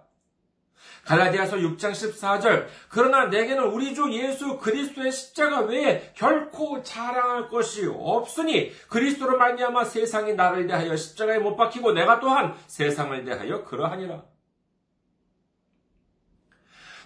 갈라디아서 1.03 1.57
6장 1.57 1.91
14절 1.91 2.67
그러나 2.87 3.25
내게는 3.25 3.65
우리 3.65 3.93
주 3.93 4.09
예수 4.13 4.57
그리스도의 4.57 5.11
십자가 5.11 5.59
외에 5.59 6.13
결코 6.15 6.81
자랑할 6.81 7.49
것이 7.49 7.85
없으니 7.93 8.71
그리스도로 8.87 9.37
말미암아 9.37 9.83
세상이 9.83 10.35
나를 10.35 10.65
대하여 10.67 10.95
십자가에 10.95 11.39
못 11.39 11.57
박히고 11.57 11.91
내가 11.91 12.21
또한 12.21 12.55
세상을 12.67 13.25
대하여 13.25 13.65
그러하니라. 13.65 14.38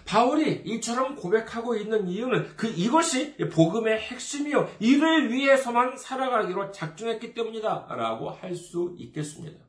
바울이 0.06 0.62
이처럼 0.64 1.16
고백하고 1.16 1.76
있는 1.76 2.06
이유는 2.08 2.56
그 2.56 2.66
이것이 2.68 3.36
복음의 3.36 3.98
핵심이요. 3.98 4.68
이를 4.80 5.32
위해서만 5.32 5.96
살아가기로 5.96 6.72
작정했기 6.72 7.34
때문이다. 7.34 7.86
라고 7.90 8.30
할 8.30 8.54
수 8.54 8.94
있겠습니다. 8.98 9.64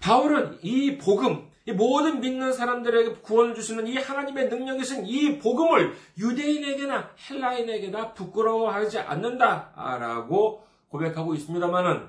바울은 0.00 0.58
이 0.62 0.98
복음, 0.98 1.48
이 1.66 1.72
모든 1.72 2.20
믿는 2.20 2.52
사람들에게 2.52 3.20
구원을 3.20 3.54
주시는 3.54 3.86
이 3.86 3.96
하나님의 3.96 4.48
능력이신 4.48 5.06
이 5.06 5.38
복음을 5.38 5.94
유대인에게나 6.18 7.10
헬라인에게나 7.30 8.14
부끄러워하지 8.14 8.98
않는다라고 8.98 10.66
고백하고 10.88 11.34
있습니다만은 11.34 12.08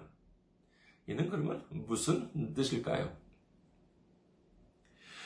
이는 1.07 1.29
그러면 1.29 1.63
무슨 1.69 2.53
뜻일까요? 2.53 3.20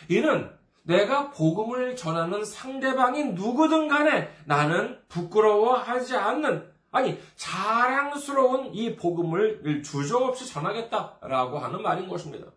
이는 0.09 0.51
내가 0.83 1.31
복음을 1.31 1.95
전하는 1.95 2.45
상대방이 2.45 3.25
누구든 3.33 3.87
간에 3.87 4.31
나는 4.45 4.99
부끄러워하지 5.09 6.15
않는, 6.15 6.71
아니, 6.91 7.19
자랑스러운 7.35 8.73
이 8.73 8.95
복음을 8.95 9.81
주저없이 9.83 10.47
전하겠다라고 10.47 11.59
하는 11.59 11.81
말인 11.81 12.07
것입니다. 12.07 12.47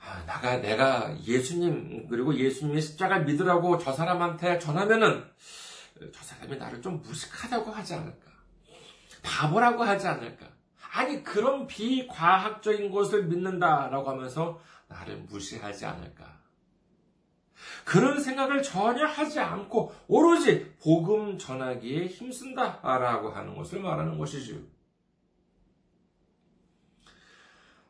아, 0.00 0.24
나가, 0.26 0.56
내가 0.58 1.16
예수님, 1.24 2.08
그리고 2.08 2.34
예수님의 2.34 2.82
십자가 2.82 3.20
믿으라고 3.20 3.78
저 3.78 3.92
사람한테 3.92 4.58
전하면은, 4.58 5.24
저 6.12 6.24
사람이 6.24 6.56
나를 6.56 6.82
좀 6.82 7.00
무식하다고 7.02 7.70
하지 7.70 7.94
않을까? 7.94 8.30
바보라고 9.22 9.82
하지 9.82 10.06
않을까? 10.06 10.55
아니 10.96 11.22
그런 11.22 11.66
비과학적인 11.66 12.90
것을 12.90 13.24
믿는다라고 13.24 14.08
하면서 14.08 14.58
나를 14.88 15.18
무시하지 15.28 15.84
않을까? 15.84 16.40
그런 17.84 18.18
생각을 18.18 18.62
전혀 18.62 19.04
하지 19.04 19.38
않고 19.38 19.94
오로지 20.08 20.74
복음 20.82 21.36
전하기에 21.36 22.06
힘쓴다라고 22.06 23.28
하는 23.28 23.54
것을 23.54 23.80
말하는 23.80 24.16
것이지요. 24.16 24.58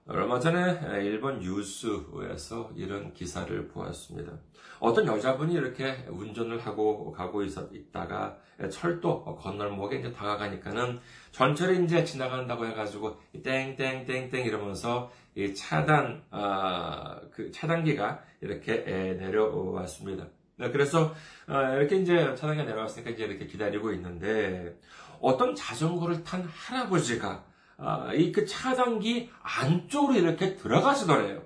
얼마 0.09 0.41
전에 0.41 1.05
일본 1.05 1.39
뉴스에서 1.39 2.73
이런 2.75 3.15
기사를 3.15 3.69
보았습니다. 3.69 4.33
어떤 4.81 5.07
여자분이 5.07 5.55
이렇게 5.55 6.05
운전을 6.09 6.59
하고 6.59 7.13
가고 7.13 7.43
있다가 7.43 8.37
철도 8.71 9.25
건널목에 9.25 9.97
이제 9.97 10.13
다가가니까는 10.13 11.01
전철이 11.33 11.85
이제 11.85 12.05
지나간다고 12.05 12.67
해가지고 12.67 13.17
땡땡땡땡 13.43 14.45
이러면서 14.47 15.11
이 15.35 15.55
차단 15.55 16.23
아, 16.31 17.21
그 17.31 17.51
차단기가 17.51 18.23
이렇게 18.41 18.79
내려왔습니다. 19.19 20.27
네, 20.59 20.71
그래서 20.71 21.15
어, 21.47 21.61
이렇게 21.77 21.97
이제 21.97 22.35
차단기가 22.35 22.65
내려왔으니까 22.65 23.11
이제 23.11 23.25
이렇게 23.25 23.47
기다리고 23.47 23.93
있는데 23.93 24.79
어떤 25.21 25.55
자전거를 25.55 26.25
탄 26.25 26.43
할아버지가 26.45 27.45
아, 27.79 28.11
이그 28.15 28.47
차단기 28.47 29.31
안쪽으로 29.43 30.19
이렇게 30.19 30.57
들어가시더래요. 30.57 31.43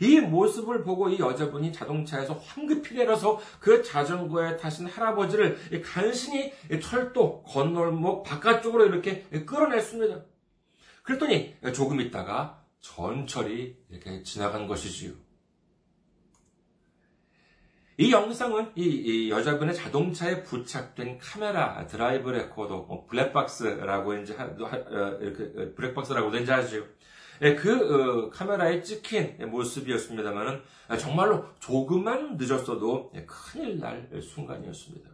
이 0.00 0.20
모습을 0.20 0.82
보고 0.82 1.08
이 1.08 1.18
여자분이 1.18 1.72
자동차에서 1.72 2.34
황급히 2.34 2.96
내려서 2.96 3.40
그 3.60 3.82
자전거에 3.82 4.56
타신 4.56 4.86
할아버지를 4.86 5.82
간신히 5.82 6.52
철도 6.82 7.42
건널목 7.42 8.24
바깥쪽으로 8.24 8.86
이렇게 8.86 9.22
끌어냈습니다. 9.44 10.24
그랬더니 11.02 11.54
조금 11.74 12.00
있다가 12.00 12.64
전철이 12.80 13.76
이렇게 13.90 14.22
지나간 14.22 14.66
것이지요. 14.66 15.12
이 17.98 18.12
영상은 18.12 18.72
이, 18.76 18.84
이, 18.84 19.30
여자분의 19.30 19.74
자동차에 19.74 20.42
부착된 20.42 21.18
카메라, 21.18 21.86
드라이브 21.86 22.30
레코더, 22.30 22.78
뭐 22.84 23.06
블랙박스라고 23.06 24.14
이제 24.14 24.34
하, 24.34 24.44
어, 24.44 24.48
어, 24.48 25.18
블랙박스라고도 25.76 26.38
이제 26.38 26.50
하죠. 26.50 26.86
예, 27.42 27.54
그 27.54 28.26
어, 28.26 28.30
카메라에 28.30 28.82
찍힌 28.82 29.36
모습이었습니다만은 29.50 30.60
정말로 30.98 31.46
조금만 31.58 32.36
늦었어도 32.36 33.12
예, 33.14 33.24
큰일 33.24 33.78
날 33.78 34.08
순간이었습니다. 34.20 35.08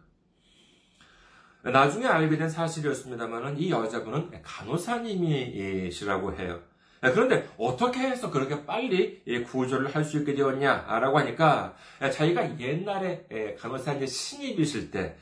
나중에 1.63 2.05
알게 2.05 2.37
된 2.37 2.49
사실이었습니다만은 2.49 3.57
이 3.59 3.71
여자분은 3.71 4.31
간호사님이시라고 4.41 6.33
해요. 6.35 6.61
예, 7.03 7.11
그런데 7.11 7.47
어떻게 7.57 7.99
해서 7.99 8.31
그렇게 8.31 8.65
빨리 8.65 9.23
구조를 9.45 9.93
할 9.93 10.03
수 10.03 10.17
있게 10.19 10.33
되었냐라고 10.33 11.19
하니까 11.19 11.75
자기가 11.99 12.59
옛날에 12.59 13.55
간호사 13.59 14.05
신입이실 14.05 14.91
때 14.91 15.17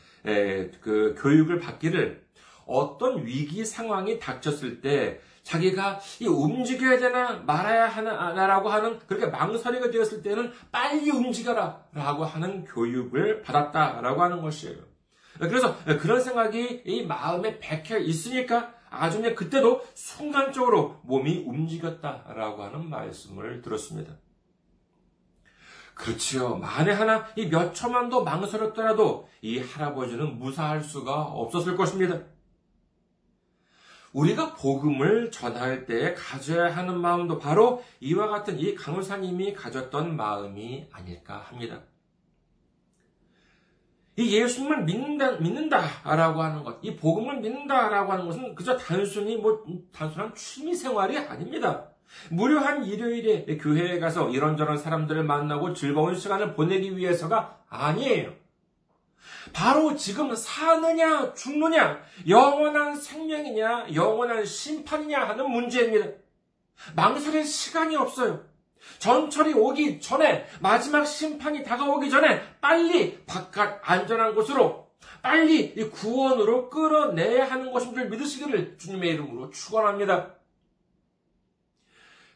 그 0.81 1.15
교육을 1.19 1.59
받기를 1.59 2.23
어떤 2.65 3.25
위기 3.25 3.63
상황이 3.63 4.19
닥쳤을 4.19 4.81
때 4.81 5.19
자기가 5.45 5.99
움직여야 6.27 6.97
되나 6.97 7.33
말아야 7.45 7.87
하나라고 7.87 8.67
하는 8.69 8.99
그렇게 9.05 9.27
망설이가 9.27 9.91
되었을 9.91 10.23
때는 10.23 10.51
빨리 10.71 11.11
움직여라 11.11 11.85
라고 11.93 12.25
하는 12.25 12.65
교육을 12.65 13.43
받았다라고 13.43 14.23
하는 14.23 14.41
것이에요. 14.41 14.77
그래서 15.39 15.75
그런 16.01 16.19
생각이 16.19 16.81
이 16.85 17.05
마음에 17.05 17.59
백혀 17.59 17.99
있으니까 17.99 18.73
아주 18.89 19.17
그냥 19.17 19.35
그때도 19.35 19.85
순간적으로 19.93 20.99
몸이 21.03 21.43
움직였다라고 21.45 22.63
하는 22.63 22.89
말씀을 22.89 23.61
들었습니다. 23.61 24.13
그렇지요. 25.93 26.57
만에 26.57 26.91
하나 26.91 27.25
이 27.35 27.49
몇 27.49 27.73
초만도 27.73 28.23
망설였더라도 28.23 29.29
이 29.41 29.59
할아버지는 29.59 30.39
무사할 30.39 30.81
수가 30.81 31.21
없었을 31.21 31.77
것입니다. 31.77 32.19
우리가 34.15 34.53
복음을 34.53 35.29
전할 35.29 35.85
때 35.85 36.13
가져야 36.13 36.73
하는 36.73 37.01
마음도 37.01 37.37
바로 37.37 37.83
이와 37.99 38.27
같은 38.27 38.57
이 38.57 38.73
강호사님이 38.73 39.53
가졌던 39.53 40.15
마음이 40.15 40.87
아닐까 40.93 41.45
합니다. 41.49 41.81
이 44.15 44.33
예수님을 44.33 44.85
믿는다, 44.85 45.31
믿는다라고 45.33 46.41
하는 46.41 46.63
것, 46.63 46.79
이 46.81 46.95
복음을 46.95 47.41
믿는다라고 47.41 48.13
하는 48.13 48.25
것은 48.25 48.55
그저 48.55 48.77
단순히 48.77 49.35
뭐, 49.35 49.61
단순한 49.91 50.33
취미 50.33 50.73
생활이 50.73 51.17
아닙니다. 51.17 51.89
무료한 52.31 52.85
일요일에 52.85 53.57
교회에 53.57 53.99
가서 53.99 54.29
이런저런 54.29 54.77
사람들을 54.77 55.25
만나고 55.25 55.73
즐거운 55.73 56.15
시간을 56.15 56.53
보내기 56.53 56.95
위해서가 56.95 57.59
아니에요. 57.67 58.44
바로 59.53 59.95
지금 59.95 60.35
사느냐 60.35 61.33
죽느냐 61.33 62.03
영원한 62.27 62.95
생명이냐 62.95 63.93
영원한 63.93 64.45
심판이냐 64.45 65.27
하는 65.27 65.49
문제입니다. 65.49 66.09
망설일 66.95 67.45
시간이 67.45 67.95
없어요. 67.95 68.45
전철이 68.99 69.53
오기 69.53 69.99
전에 69.99 70.45
마지막 70.59 71.05
심판이 71.05 71.63
다가오기 71.63 72.09
전에 72.09 72.59
빨리 72.59 73.23
바깥 73.25 73.79
안전한 73.83 74.35
곳으로 74.35 74.91
빨리 75.21 75.73
이 75.75 75.89
구원으로 75.89 76.69
끌어내야 76.69 77.49
하는 77.49 77.71
것인 77.71 77.95
줄 77.95 78.09
믿으시기를 78.09 78.77
주님의 78.77 79.09
이름으로 79.11 79.49
축원합니다. 79.49 80.35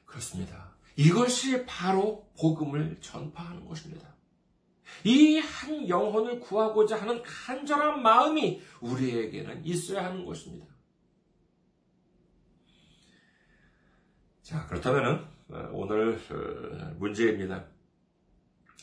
그렇습니다. 0.06 0.72
이것이 0.96 1.66
바로 1.66 2.28
복음을 2.40 2.98
전파하는 3.00 3.68
것입니다. 3.68 4.09
이 5.04 5.40
한 5.70 5.88
영혼을 5.88 6.40
구하고자 6.40 7.02
하는 7.02 7.22
간절한 7.24 8.02
마음이 8.02 8.62
우리에게는 8.82 9.66
있어야 9.66 10.06
하는 10.06 10.26
것입니다. 10.26 10.66
자, 14.42 14.66
그렇다면은 14.68 15.26
어, 15.50 15.70
오늘 15.74 16.14
어, 16.32 16.96
문제입니다. 16.98 17.66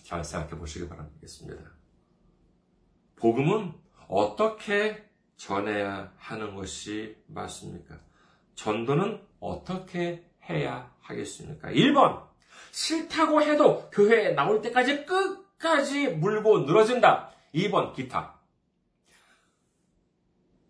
잘 0.05 0.23
생각해 0.23 0.57
보시기 0.59 0.89
바라겠습니다. 0.89 1.63
복음은 3.17 3.73
어떻게 4.09 5.05
전해야 5.37 6.13
하는 6.17 6.55
것이 6.55 7.17
맞습니까? 7.27 7.99
전도는 8.55 9.21
어떻게 9.41 10.31
해야 10.49 10.95
하겠습니까? 11.01 11.71
1번. 11.71 12.27
싫다고 12.71 13.43
해도 13.43 13.91
교회에 13.91 14.33
나올 14.33 14.63
때까지 14.63 15.05
끝 15.05 15.46
까지 15.59 16.09
물고 16.09 16.61
늘어진다. 16.61 17.31
2번. 17.55 17.95
기타. 17.95 18.39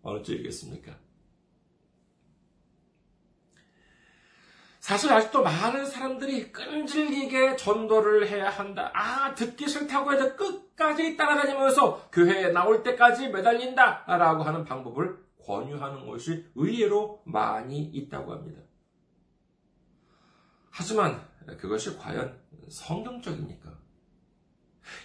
어느 0.01 0.23
쪽이겠습니까? 0.23 0.95
사실 4.79 5.11
아직도 5.11 5.43
많은 5.43 5.85
사람들이 5.85 6.53
끈질기게 6.53 7.57
전도를 7.57 8.29
해야 8.29 8.49
한다. 8.49 8.89
아, 8.93 9.35
듣기 9.35 9.67
싫다고 9.67 10.13
해도 10.13 10.33
끝까지 10.37 11.17
따라다니면서 11.17 12.09
교회에 12.09 12.53
나올 12.53 12.83
때까지 12.83 13.27
매달린다. 13.27 14.05
라고 14.07 14.43
하는 14.43 14.63
방법을 14.63 15.17
권유하는 15.45 16.05
것이 16.07 16.45
의외로 16.55 17.21
많이 17.25 17.81
있다고 17.83 18.31
합니다. 18.31 18.61
하지만 20.69 21.27
그것이 21.59 21.97
과연 21.97 22.39
성경적입니까? 22.69 23.76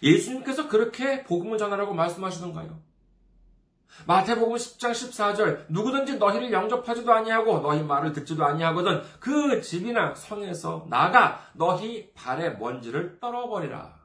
예수님께서 0.02 0.68
그렇게 0.68 1.22
복음을 1.24 1.58
전하라고 1.58 1.94
말씀하시던가요? 1.94 2.80
마태복음 4.06 4.56
10장 4.56 4.90
14절 4.92 5.66
누구든지 5.68 6.16
너희를 6.16 6.50
영접하지도 6.50 7.12
아니하고 7.12 7.60
너희 7.60 7.82
말을 7.82 8.12
듣지도 8.12 8.44
아니하거든 8.44 9.02
그 9.20 9.60
집이나 9.60 10.14
성에서 10.14 10.86
나가 10.88 11.46
너희 11.52 12.10
발의 12.14 12.58
먼지를 12.58 13.18
떨어버리라. 13.20 14.00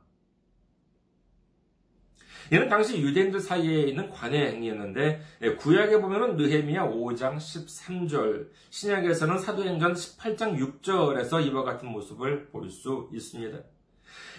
이는 2.52 2.70
당시 2.70 3.02
유대인들 3.02 3.42
사이에 3.42 3.84
있는 3.84 4.10
관의 4.10 4.54
행위였는데 4.54 5.22
예, 5.42 5.56
구약에 5.56 6.00
보면은 6.00 6.38
느헤미야 6.38 6.88
5장 6.88 7.36
13절, 7.36 8.50
신약에서는 8.70 9.38
사도행전 9.38 9.94
18장 9.94 10.82
6절에서 10.82 11.46
이와 11.46 11.64
같은 11.64 11.90
모습을 11.90 12.48
볼 12.50 12.70
수 12.70 13.10
있습니다. 13.14 13.58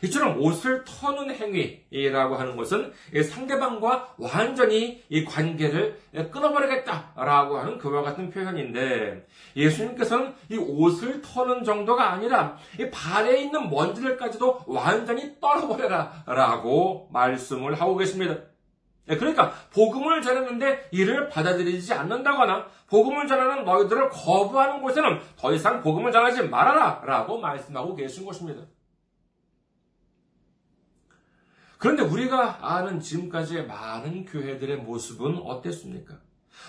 이처럼 0.02 0.40
옷을 0.40 0.84
터는 0.84 1.34
행위라고 1.34 2.36
하는 2.36 2.56
것은 2.56 2.92
상대방과 3.22 4.14
완전히 4.18 5.02
이 5.08 5.24
관계를 5.24 5.98
끊어버리겠다라고 6.30 7.58
하는 7.58 7.78
그와 7.78 8.02
같은 8.02 8.30
표현인데 8.30 9.26
예수님께서는 9.56 10.34
이 10.50 10.56
옷을 10.56 11.20
터는 11.20 11.64
정도가 11.64 12.12
아니라 12.12 12.56
이 12.78 12.90
발에 12.90 13.42
있는 13.42 13.68
먼지를까지도 13.70 14.60
완전히 14.66 15.40
떨어버려라라고 15.40 17.08
말씀을 17.12 17.74
하고 17.80 17.96
계십니다. 17.96 18.36
그러니까 19.06 19.52
복음을 19.72 20.20
전했는데 20.20 20.88
이를 20.90 21.30
받아들이지 21.30 21.94
않는다거나 21.94 22.66
복음을 22.88 23.26
전하는 23.26 23.64
너희들을 23.64 24.10
거부하는 24.10 24.82
곳에는 24.82 25.18
더 25.36 25.52
이상 25.52 25.80
복음을 25.80 26.12
전하지 26.12 26.42
말아라라고 26.42 27.38
말씀하고 27.38 27.94
계신 27.94 28.26
것입니다. 28.26 28.62
그런데 31.78 32.02
우리가 32.02 32.58
아는 32.60 33.00
지금까지의 33.00 33.66
많은 33.66 34.24
교회들의 34.24 34.78
모습은 34.78 35.38
어땠습니까? 35.38 36.18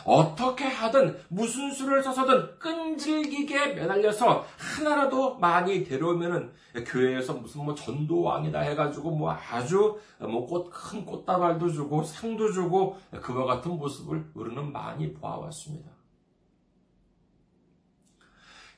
어떻게 0.06 0.66
하든 0.66 1.20
무슨 1.30 1.72
수를 1.72 2.02
써서든 2.04 2.60
끈질기게 2.60 3.74
매달려서 3.74 4.46
하나라도 4.58 5.40
많이 5.40 5.84
데려오면은 5.84 6.54
교회에서 6.86 7.34
무슨 7.34 7.66
뭐 7.66 7.74
전도왕이다 7.74 8.60
해가지고 8.60 9.12
뭐 9.12 9.32
아주 9.32 10.00
뭐 10.20 10.46
꽃 10.46 10.70
큰 10.70 11.04
꽃다발도 11.06 11.70
주고 11.70 12.04
상도 12.04 12.52
주고 12.52 12.98
그와 13.22 13.46
같은 13.46 13.72
모습을 13.72 14.30
우리는 14.36 14.72
많이 14.72 15.12
보아왔습니다. 15.14 15.90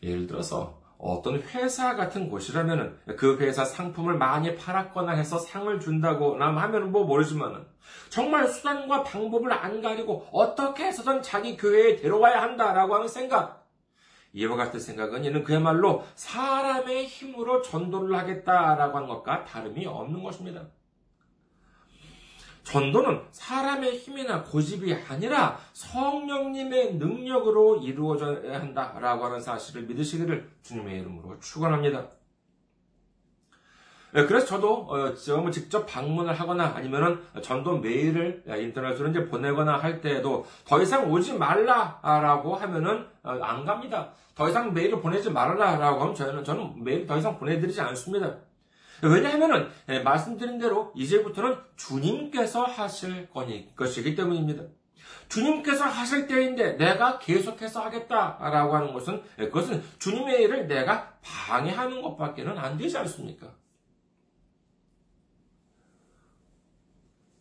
예를 0.02 0.28
들어서 0.28 0.81
어떤 1.02 1.42
회사 1.42 1.96
같은 1.96 2.30
곳이라면은 2.30 2.96
그 3.18 3.38
회사 3.40 3.66
상품을 3.66 4.18
많이 4.18 4.56
팔았거나 4.56 5.14
해서 5.14 5.40
상을 5.40 5.80
준다고 5.80 6.38
남 6.38 6.58
하면은 6.58 6.92
뭐 6.92 7.06
모르지만은 7.06 7.66
정말 8.10 8.48
수단과 8.48 9.04
방법을 9.04 9.52
안 9.52 9.82
가리고 9.82 10.28
어떻게 10.32 10.86
해서든 10.86 11.24
자기 11.24 11.58
교회에 11.58 11.96
데려와야 11.96 12.42
한다라고 12.42 12.96
하는 12.96 13.08
생각. 13.08 13.68
이와 14.34 14.56
같은 14.56 14.80
생각은 14.80 15.26
이는 15.26 15.44
그야말로 15.44 16.04
사람의 16.16 17.08
힘으로 17.08 17.62
전도를 17.62 18.16
하겠다라고 18.18 18.98
하는 18.98 19.10
것과 19.10 19.44
다름이 19.44 19.86
없는 19.88 20.24
것입니다. 20.24 20.68
전도는 22.63 23.21
사람의 23.32 23.97
힘이나 23.97 24.43
고집이 24.43 24.93
아니라 25.10 25.60
성령님의 25.74 26.95
능력으로 26.95 27.78
이루어져야 27.78 28.60
한다라고 28.60 29.26
하는 29.26 29.39
사실을 29.39 29.84
믿으시기를 29.84 30.50
주님의 30.62 31.00
이름으로 31.00 31.39
축원합니다. 31.39 32.08
예, 34.13 34.26
그래서 34.26 34.45
저도 34.45 34.88
어, 34.89 35.52
직접 35.52 35.86
방문을 35.86 36.34
하거나 36.34 36.74
아니면은 36.76 37.21
전도 37.41 37.80
메일을 37.80 38.43
인터넷으로 38.45 39.10
이제 39.10 39.26
보내거나 39.26 39.78
할 39.78 40.02
때에도 40.02 40.45
더 40.65 40.82
이상 40.82 41.10
오지 41.10 41.38
말라라고 41.38 42.56
하면은 42.56 43.08
어, 43.24 43.32
안 43.41 43.65
갑니다. 43.65 44.12
더 44.36 44.50
이상 44.50 44.74
메일을 44.74 45.02
보내지 45.02 45.30
말아라라고 45.30 46.02
하면 46.02 46.15
저는 46.15 46.43
저는 46.43 46.84
메일 46.84 47.08
더 47.08 47.17
이상 47.17 47.38
보내드리지 47.38 47.80
않습니다. 47.80 48.36
왜냐하면은 49.04 49.70
예, 49.90 50.00
말씀드린 50.00 50.60
대로 50.60 50.92
이제부터는 50.96 51.58
주님께서 51.76 52.64
하실 52.64 53.30
거니 53.30 53.76
것이기 53.76 54.16
때문입니다. 54.16 54.64
주님께서 55.30 55.86
하실 55.86 56.28
때인데 56.28 56.74
내가 56.74 57.18
계속해서 57.18 57.82
하겠다라고 57.86 58.76
하는 58.76 58.94
것은 58.94 59.24
예, 59.40 59.46
그것은 59.46 59.84
주님의 60.00 60.44
일을 60.44 60.68
내가 60.68 61.18
방해하는 61.22 62.02
것밖에는 62.02 62.58
안 62.58 62.78
되지 62.78 62.98
않습니까? 62.98 63.48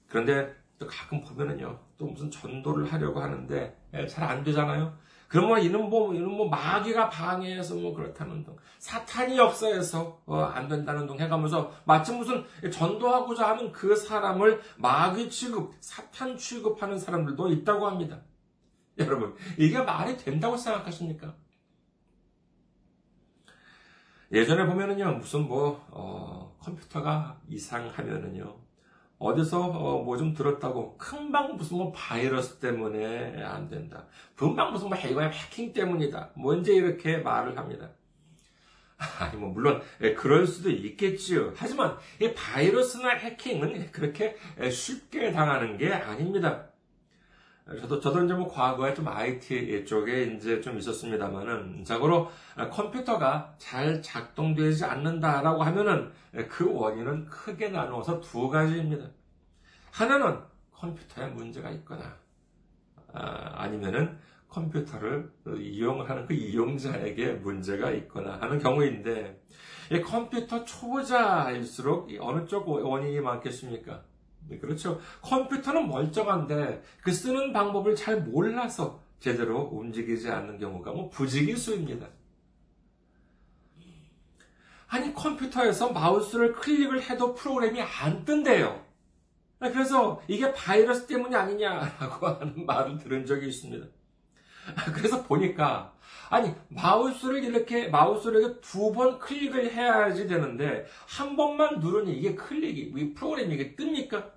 그런데 0.09 0.55
또 0.79 0.87
가끔 0.87 1.23
보면은요, 1.23 1.79
또 1.99 2.07
무슨 2.07 2.31
전도를 2.31 2.93
하려고 2.93 3.21
하는데 3.21 3.77
예, 3.95 4.07
잘안 4.07 4.43
되잖아요. 4.43 4.97
그러면 5.31 5.63
이는 5.63 5.89
뭐, 5.89 6.13
이는 6.13 6.29
뭐 6.29 6.49
마귀가 6.49 7.09
방해해서 7.09 7.77
뭐 7.77 7.95
그렇다는 7.95 8.43
둥, 8.43 8.57
사탄이 8.81 9.39
역사해서 9.39 10.21
어, 10.27 10.41
안 10.41 10.67
된다는 10.67 11.07
둥 11.07 11.21
해가면서 11.21 11.73
마치 11.85 12.13
무슨 12.13 12.45
전도하고자 12.73 13.51
하는 13.51 13.71
그 13.71 13.95
사람을 13.95 14.61
마귀 14.79 15.31
취급, 15.31 15.73
사탄 15.79 16.37
취급하는 16.37 16.99
사람들도 16.99 17.49
있다고 17.49 17.87
합니다. 17.87 18.23
여러분, 18.99 19.37
이게 19.57 19.81
말이 19.81 20.17
된다고 20.17 20.57
생각하십니까? 20.57 21.33
예전에 24.33 24.67
보면은요, 24.67 25.19
무슨 25.19 25.47
뭐, 25.47 25.87
어, 25.93 26.57
컴퓨터가 26.61 27.41
이상하면은요, 27.49 28.57
어디서 29.21 29.61
어, 29.61 30.03
뭐좀 30.03 30.35
들었다고 30.35 30.97
금방 30.97 31.57
무슨 31.57 31.77
뭐 31.77 31.93
바이러스 31.93 32.57
때문에 32.57 33.43
안 33.45 33.69
된다. 33.69 34.07
금방 34.35 34.73
무슨 34.73 34.89
뭐 34.89 34.97
해킹 34.97 35.75
때문이다. 35.75 36.31
뭔지 36.35 36.75
이렇게 36.75 37.19
말을 37.19 37.57
합니다. 37.57 37.91
아니 39.21 39.37
뭐 39.37 39.51
물론 39.51 39.83
예, 40.01 40.15
그럴 40.15 40.47
수도 40.47 40.71
있겠지요. 40.71 41.53
하지만 41.55 41.99
이 42.19 42.33
바이러스나 42.33 43.11
해킹은 43.11 43.93
그렇게 43.93 44.37
예, 44.59 44.71
쉽게 44.71 45.33
당하는 45.33 45.77
게 45.77 45.93
아닙니다. 45.93 46.70
저도 47.79 48.01
저도 48.01 48.25
이제 48.25 48.35
뭐 48.35 48.49
과거에 48.49 48.93
좀 48.95 49.07
IT 49.07 49.85
쪽에 49.85 50.25
이제 50.25 50.61
좀 50.61 50.77
있었습니다만은 50.79 51.85
자고로 51.85 52.29
컴퓨터가 52.73 53.55
잘 53.59 54.03
작동되지 54.03 54.85
않는다라고 54.85 55.63
하면은 55.63 56.11
그 56.49 56.73
원인은 56.73 57.27
크게 57.27 57.69
나누어서 57.69 58.21
두 58.21 58.49
가지입니다. 58.49 59.07
하나는 59.93 60.39
컴퓨터에 60.73 61.29
문제가 61.29 61.71
있거나 61.71 62.17
아, 63.13 63.69
니면은 63.69 64.19
컴퓨터를 64.49 65.31
이용을 65.57 66.11
하는 66.11 66.27
그 66.27 66.35
이용자에게 66.35 67.35
문제가 67.35 67.93
있거나 67.93 68.39
하는 68.41 68.59
경우인데 68.59 69.41
컴퓨터 70.05 70.65
초보자일수록 70.65 72.09
어느 72.21 72.47
쪽 72.47 72.69
원인이 72.69 73.21
많겠습니까? 73.21 74.10
네, 74.49 74.59
그렇죠. 74.59 75.01
컴퓨터는 75.23 75.89
멀쩡한데 75.89 76.83
그 77.03 77.13
쓰는 77.13 77.53
방법을 77.53 77.95
잘 77.95 78.23
몰라서 78.23 79.01
제대로 79.21 79.61
움직이지 79.61 80.31
않는 80.31 80.59
경우가 80.59 80.93
뭐 80.93 81.09
부지기수입니다. 81.11 82.09
아니 84.89 85.15
컴퓨터에서 85.15 85.93
마우스를 85.93 86.53
클릭을 86.53 87.03
해도 87.03 87.35
프로그램이 87.35 87.81
안 87.81 88.25
뜬대요. 88.25 88.85
그래서 89.61 90.21
이게 90.27 90.53
바이러스 90.53 91.07
때문이 91.07 91.37
아니냐라고 91.37 92.27
하는 92.27 92.67
말을 92.67 92.99
들은 92.99 93.25
적이 93.25 93.49
있습니다. 93.49 93.87
그래서 94.95 95.23
보니까 95.23 95.95
아니 96.31 96.55
마우스를 96.69 97.43
이렇게 97.43 97.89
마우스를 97.89 98.41
이렇게 98.41 98.61
두 98.61 98.93
번 98.93 99.19
클릭을 99.19 99.73
해야지 99.73 100.27
되는데 100.29 100.87
한 101.07 101.37
번만 101.37 101.81
누르니 101.81 102.13
이게 102.17 102.35
클릭이 102.35 102.93
이 102.97 103.15
프로그램이 103.15 103.55
이게 103.55 103.75
뜹니까? 103.75 104.31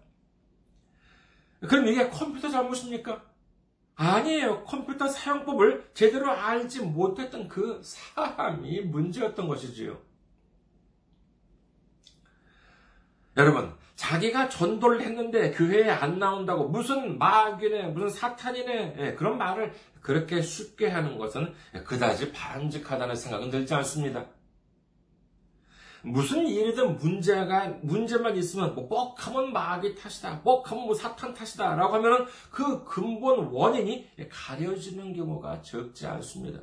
그럼 1.62 1.88
이게 1.88 2.10
컴퓨터 2.10 2.49
잘못입니까? 2.49 3.23
아니에요. 3.95 4.63
컴퓨터 4.65 5.08
사용법을 5.08 5.91
제대로 5.93 6.32
알지 6.32 6.82
못했던 6.82 7.47
그 7.47 7.79
사람이 7.84 8.82
문제였던 8.82 9.47
것이지요. 9.47 9.99
여러분, 13.38 13.73
자기가 14.04 14.50
전도를 14.50 15.02
했는데 15.02 15.52
교회에 15.52 15.89
안 15.89 16.20
나온다고 16.20 16.68
무슨 16.68 17.18
마귀네, 17.18 17.88
무슨 17.88 18.10
사탄이네, 18.10 18.96
예, 18.98 19.13
그런 19.13 19.38
말을 19.38 19.72
그렇게 20.02 20.42
쉽게 20.42 20.89
하는 20.89 21.18
것은 21.18 21.54
그다지 21.86 22.34
바람직하다는 22.34 23.16
생각은 23.16 23.50
들지 23.50 23.74
않습니다. 23.76 24.26
무슨 26.02 26.46
일이든 26.46 26.98
문제가, 26.98 27.78
문제만 27.82 28.36
있으면, 28.36 28.76
뭐, 28.76 28.89
뻑하면 28.89 29.54
마귀 29.54 29.96
탓이다, 29.96 30.42
뻑하면 30.42 30.84
뭐 30.84 30.94
사탄 30.94 31.34
탓이다, 31.34 31.76
라고 31.76 31.94
하면은 31.94 32.26
그 32.52 32.84
근본 32.84 33.54
원인이 33.54 34.10
가려지는 34.30 35.13
경우가 35.13 35.62
적지 35.62 36.06
않습니다. 36.08 36.60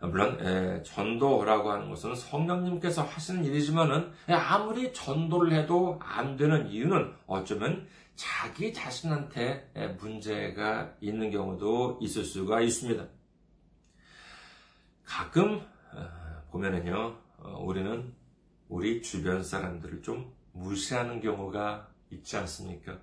물론, 0.00 0.40
에, 0.40 0.82
전도라고 0.82 1.70
하는 1.70 1.90
것은 1.90 2.14
성령님께서 2.14 3.02
하시는 3.02 3.44
일이지만은, 3.44 4.12
아무리 4.28 4.92
전도를 4.92 5.52
해도 5.52 5.98
안 6.02 6.36
되는 6.36 6.68
이유는 6.68 7.12
어쩌면 7.26 7.86
자기 8.14 8.72
자신한테 8.72 9.70
문제가 10.00 10.94
있는 11.00 11.30
경우도 11.30 11.98
있을 12.00 12.24
수가 12.24 12.60
있습니다. 12.60 13.06
가끔, 15.04 15.60
보면은요, 16.50 17.16
어, 17.38 17.62
우리는 17.64 18.14
우리 18.68 19.02
주변 19.02 19.42
사람들을 19.42 20.02
좀 20.02 20.32
무시하는 20.52 21.20
경우가 21.20 21.88
있지 22.10 22.36
않습니까? 22.36 22.98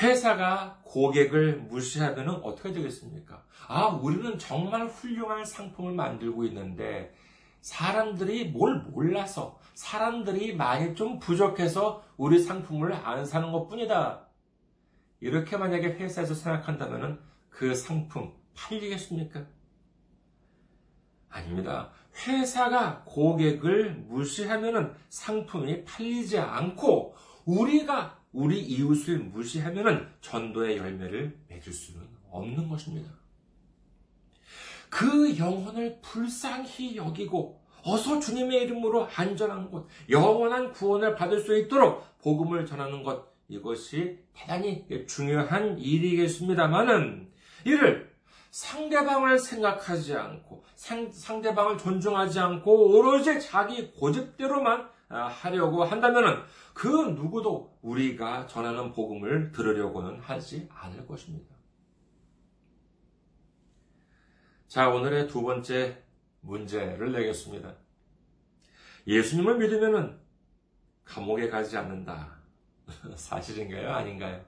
회사가 0.00 0.80
고객을 0.84 1.62
무시하면 1.62 2.40
어떻게 2.42 2.72
되겠습니까? 2.72 3.44
아, 3.68 3.86
우리는 3.86 4.38
정말 4.38 4.86
훌륭한 4.86 5.44
상품을 5.44 5.92
만들고 5.92 6.44
있는데 6.46 7.14
사람들이 7.60 8.50
뭘 8.50 8.82
몰라서 8.90 9.58
사람들이 9.74 10.54
많이 10.54 10.94
좀 10.94 11.18
부족해서 11.18 12.04
우리 12.16 12.38
상품을 12.38 12.92
안 12.92 13.24
사는 13.24 13.50
것 13.52 13.68
뿐이다. 13.68 14.26
이렇게 15.20 15.56
만약에 15.56 15.94
회사에서 15.94 16.34
생각한다면 16.34 17.20
그 17.48 17.74
상품 17.74 18.34
팔리겠습니까? 18.54 19.46
아닙니다. 21.30 21.90
회사가 22.26 23.02
고객을 23.06 23.94
무시하면 24.08 24.94
상품이 25.08 25.84
팔리지 25.84 26.38
않고 26.38 27.16
우리가 27.44 28.18
우리 28.34 28.60
이웃을 28.60 29.18
무시하면 29.20 30.12
전도의 30.20 30.76
열매를 30.76 31.38
맺을 31.48 31.72
수는 31.72 32.00
없는 32.30 32.68
것입니다. 32.68 33.10
그 34.90 35.38
영혼을 35.38 35.98
불쌍히 36.02 36.96
여기고 36.96 37.62
어서 37.84 38.18
주님의 38.18 38.64
이름으로 38.64 39.06
안전한 39.14 39.70
곳, 39.70 39.88
영원한 40.10 40.72
구원을 40.72 41.14
받을 41.14 41.40
수 41.40 41.56
있도록 41.56 42.18
복음을 42.18 42.66
전하는 42.66 43.02
것, 43.02 43.32
이것이 43.48 44.18
대단히 44.32 44.86
중요한 45.06 45.78
일이겠습니다만은, 45.78 47.30
이를 47.64 48.12
상대방을 48.50 49.38
생각하지 49.38 50.14
않고 50.14 50.64
상, 50.74 51.10
상대방을 51.10 51.76
존중하지 51.76 52.38
않고 52.38 52.96
오로지 52.96 53.40
자기 53.40 53.90
고집대로만 53.92 54.80
아, 54.80 54.93
하려고 55.14 55.84
한다면 55.84 56.44
그 56.72 56.88
누구도 56.88 57.78
우리가 57.82 58.46
전하는 58.46 58.92
복음을 58.92 59.52
들으려고는 59.52 60.20
하지 60.20 60.68
않을 60.72 61.06
것입니다. 61.06 61.54
자, 64.66 64.88
오늘의 64.88 65.28
두 65.28 65.42
번째 65.42 66.02
문제를 66.40 67.12
내겠습니다. 67.12 67.74
예수님을 69.06 69.58
믿으면 69.58 70.20
감옥에 71.04 71.48
가지 71.48 71.76
않는다. 71.76 72.34
사실인가요? 73.14 73.92
아닌가요? 73.92 74.44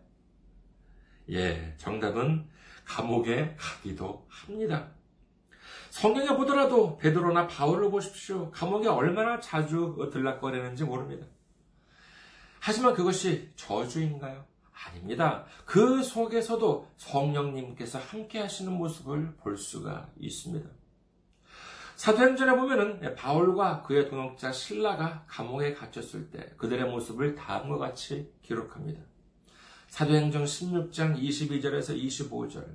예, 1.31 1.74
정답은 1.76 2.48
감옥에 2.85 3.55
가기도 3.59 4.26
합니다. 4.29 4.95
성경에 5.96 6.37
보더라도 6.37 6.98
베드로나 6.98 7.46
바울을 7.46 7.90
보십시오. 7.90 8.50
감옥에 8.50 8.87
얼마나 8.87 9.40
자주 9.40 9.96
들락거리는지 10.12 10.85
모릅니다. 10.85 11.26
하지만 12.61 12.92
그것이 12.92 13.48
저주인가요? 13.56 14.44
아닙니다. 14.72 15.46
그 15.64 16.02
속에서도 16.02 16.87
성령님께서 16.98 17.98
함께 17.98 18.40
하시는 18.40 18.70
모습을 18.74 19.37
볼 19.37 19.56
수가 19.56 20.11
있습니다. 20.20 20.68
사도행전에 21.94 22.56
보면은 22.56 23.14
바울과 23.14 23.80
그의 23.80 24.11
동역자 24.11 24.52
신라가 24.52 25.24
감옥에 25.26 25.72
갇혔을 25.72 26.28
때 26.28 26.52
그들의 26.59 26.90
모습을 26.90 27.35
다음과 27.35 27.78
같이 27.78 28.30
기록합니다. 28.42 29.00
사도행전 29.88 30.44
16장 30.44 31.18
22절에서 31.18 31.98
25절. 31.98 32.66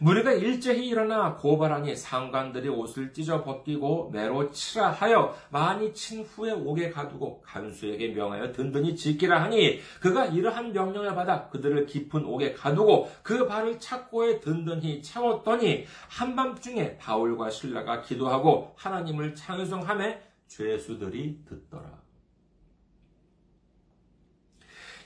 무리가 0.00 0.32
일제히 0.32 0.88
일어나 0.88 1.34
고발하니 1.34 1.96
상관들이 1.96 2.68
옷을 2.68 3.12
찢어 3.12 3.42
벗기고 3.42 4.10
매로 4.10 4.50
치라 4.50 4.90
하여 4.90 5.36
많이 5.50 5.92
친 5.92 6.24
후에 6.24 6.52
옥에 6.52 6.90
가두고 6.90 7.42
간수에게 7.42 8.08
명하여 8.08 8.52
든든히 8.52 8.94
지키라 8.94 9.42
하니 9.42 9.80
그가 10.00 10.26
이러한 10.26 10.72
명령을 10.72 11.14
받아 11.14 11.48
그들을 11.48 11.86
깊은 11.86 12.24
옥에 12.24 12.52
가두고 12.52 13.10
그 13.22 13.46
발을 13.46 13.80
착고에 13.80 14.40
든든히 14.40 15.02
채웠더니 15.02 15.86
한밤중에 16.08 16.98
바울과 16.98 17.50
신라가 17.50 18.02
기도하고 18.02 18.74
하나님을 18.76 19.34
찬송함에 19.34 20.22
죄수들이 20.46 21.44
듣더라. 21.44 21.98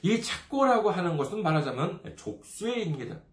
이 0.03 0.21
착고라고 0.21 0.91
하는 0.91 1.17
것은 1.17 1.43
말하자면 1.43 2.17
족쇄입니다. 2.17 3.32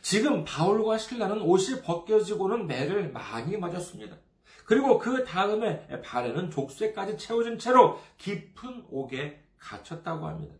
지금 0.00 0.44
바울과 0.44 0.98
신라는 0.98 1.42
옷이 1.42 1.82
벗겨지고는 1.82 2.66
매를 2.66 3.12
많이 3.12 3.56
맞았습니다. 3.56 4.16
그리고 4.64 4.98
그 4.98 5.24
다음에 5.24 5.86
발에는 6.02 6.50
족쇄까지 6.50 7.18
채워진 7.18 7.58
채로 7.58 8.00
깊은 8.18 8.86
옥에 8.90 9.42
갇혔다고 9.58 10.26
합니다. 10.26 10.54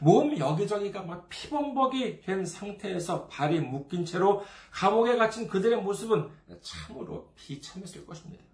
몸 0.00 0.36
여기저기가 0.38 1.02
막 1.02 1.28
피범벅이 1.28 2.20
된 2.20 2.46
상태에서 2.46 3.26
발이 3.28 3.60
묶인 3.60 4.04
채로 4.04 4.42
감옥에 4.70 5.16
갇힌 5.16 5.48
그들의 5.48 5.82
모습은 5.82 6.30
참으로 6.62 7.32
비참했을 7.36 8.06
것입니다. 8.06 8.44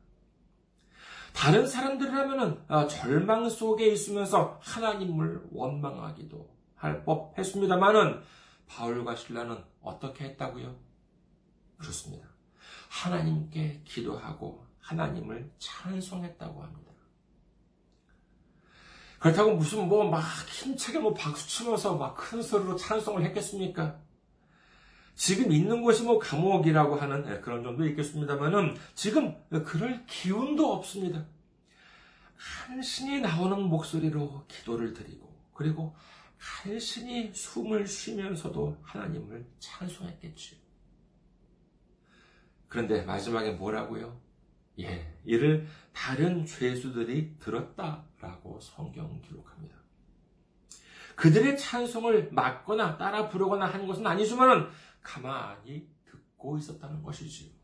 다른 1.33 1.67
사람들이라면 1.67 2.65
어, 2.69 2.87
절망 2.89 3.49
속에 3.49 3.87
있으면서 3.87 4.59
하나님을 4.63 5.43
원망하기도 5.53 6.49
할 6.75 7.05
법했습니다만은 7.05 8.21
바울과 8.75 9.17
신라는 9.17 9.63
어떻게 9.83 10.25
했다고요? 10.27 10.77
그렇습니다. 11.77 12.29
하나님께 12.89 13.83
기도하고 13.85 14.65
하나님을 14.81 15.51
찬송했다고 15.59 16.63
합니다. 16.63 16.91
그렇다고 19.19 19.55
무슨 19.55 19.87
뭐 19.89 20.05
막 20.09 20.21
힘차게 20.49 20.99
뭐 21.01 21.13
박수 21.13 21.49
치면서 21.49 21.97
막 21.97 22.15
큰 22.15 22.41
소리로 22.43 22.77
찬송을 22.77 23.25
했겠습니까? 23.27 23.99
지금 25.15 25.53
있는 25.53 25.83
곳이 25.83 26.05
뭐 26.05 26.19
감옥이라고 26.19 26.97
하는 26.97 27.27
예, 27.31 27.41
그런 27.41 27.63
정도 27.63 27.85
있겠습니다만은 27.87 28.77
지금 28.95 29.37
그럴 29.67 30.07
기운도 30.07 30.73
없습니다. 30.75 31.27
간신히 32.67 33.21
나오는 33.21 33.61
목소리로 33.65 34.45
기도를 34.49 34.95
드리고 34.95 35.29
그리고 35.53 35.95
간신히 36.41 37.33
숨을 37.35 37.87
쉬면서도 37.87 38.79
하나님을 38.83 39.47
찬송했겠지요. 39.59 40.59
그런데 42.67 43.03
마지막에 43.03 43.53
뭐라고요? 43.53 44.19
예, 44.81 45.15
이를 45.25 45.67
다른 45.93 46.47
죄수들이 46.47 47.39
들었다라고 47.39 48.59
성경 48.61 49.21
기록합니다. 49.21 49.77
그들의 51.17 51.59
찬송을 51.59 52.31
막거나 52.33 52.97
따라 52.97 53.29
부르거나 53.29 53.67
한 53.67 53.87
것은 53.87 54.07
아니지만 54.07 54.71
가만히 55.03 55.87
듣고 56.07 56.57
있었다는 56.57 57.03
것이지요. 57.03 57.60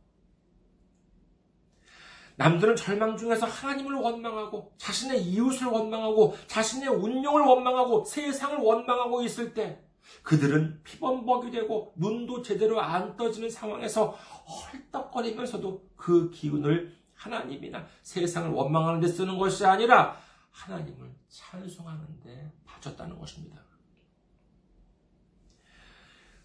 남들은 2.36 2.76
절망 2.76 3.16
중에서 3.16 3.46
하나님을 3.46 3.94
원망하고 3.94 4.72
자신의 4.76 5.22
이웃을 5.22 5.66
원망하고 5.66 6.36
자신의 6.46 6.88
운명을 6.88 7.42
원망하고 7.42 8.04
세상을 8.04 8.58
원망하고 8.58 9.22
있을 9.22 9.54
때 9.54 9.82
그들은 10.22 10.82
피범벅이 10.84 11.50
되고 11.50 11.92
눈도 11.96 12.42
제대로 12.42 12.80
안 12.80 13.16
떠지는 13.16 13.50
상황에서 13.50 14.10
헐떡거리면서도 14.12 15.90
그 15.96 16.30
기운을 16.30 16.94
하나님이나 17.14 17.86
세상을 18.02 18.50
원망하는 18.50 19.00
데 19.00 19.08
쓰는 19.08 19.38
것이 19.38 19.64
아니라 19.64 20.16
하나님을 20.50 21.14
찬송하는 21.28 22.20
데 22.20 22.52
바쳤다는 22.64 23.18
것입니다. 23.18 23.65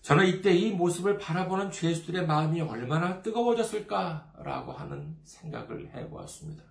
저는 0.02 0.28
이때 0.28 0.52
이 0.52 0.72
모습을 0.72 1.18
바라보는 1.20 1.72
죄수들의 1.72 2.26
마음이 2.26 2.62
얼마나 2.62 3.22
뜨거워졌을까라고 3.22 4.72
하는 4.72 5.16
생각을 5.24 5.92
해보았습니다. 5.94 6.64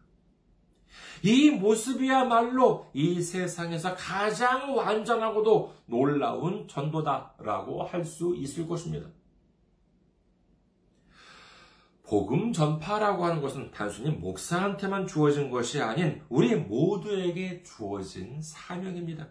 이 1.22 1.50
모습이야말로 1.50 2.90
이 2.92 3.20
세상에서 3.22 3.94
가장 3.94 4.76
완전하고도 4.76 5.74
놀라운 5.86 6.66
전도다라고 6.66 7.84
할 7.84 8.04
수 8.04 8.34
있을 8.36 8.66
것입니다. 8.66 9.08
복음 12.02 12.52
전파라고 12.52 13.24
하는 13.24 13.40
것은 13.40 13.70
단순히 13.70 14.10
목사한테만 14.10 15.06
주어진 15.06 15.48
것이 15.48 15.80
아닌 15.80 16.20
우리 16.28 16.56
모두에게 16.56 17.62
주어진 17.62 18.42
사명입니다. 18.42 19.28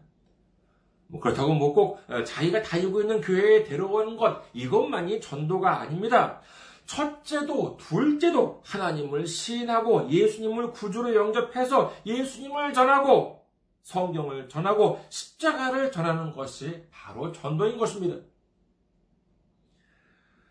뭐 1.09 1.19
그렇다고 1.19 1.53
뭐꼭 1.53 1.99
어, 2.07 2.23
자기가 2.23 2.61
다니고 2.61 3.01
있는 3.01 3.19
교회에 3.19 3.63
데려오는 3.63 4.15
것 4.15 4.43
이것만이 4.53 5.19
전도가 5.19 5.81
아닙니다. 5.81 6.39
첫째도 6.85 7.77
둘째도 7.77 8.61
하나님을 8.63 9.25
시인하고 9.27 10.09
예수님을 10.09 10.71
구주로 10.71 11.15
영접해서 11.15 11.93
예수님을 12.05 12.73
전하고 12.73 13.45
성경을 13.83 14.49
전하고 14.49 15.03
십자가를 15.09 15.91
전하는 15.91 16.31
것이 16.31 16.83
바로 16.91 17.31
전도인 17.31 17.77
것입니다. 17.77 18.17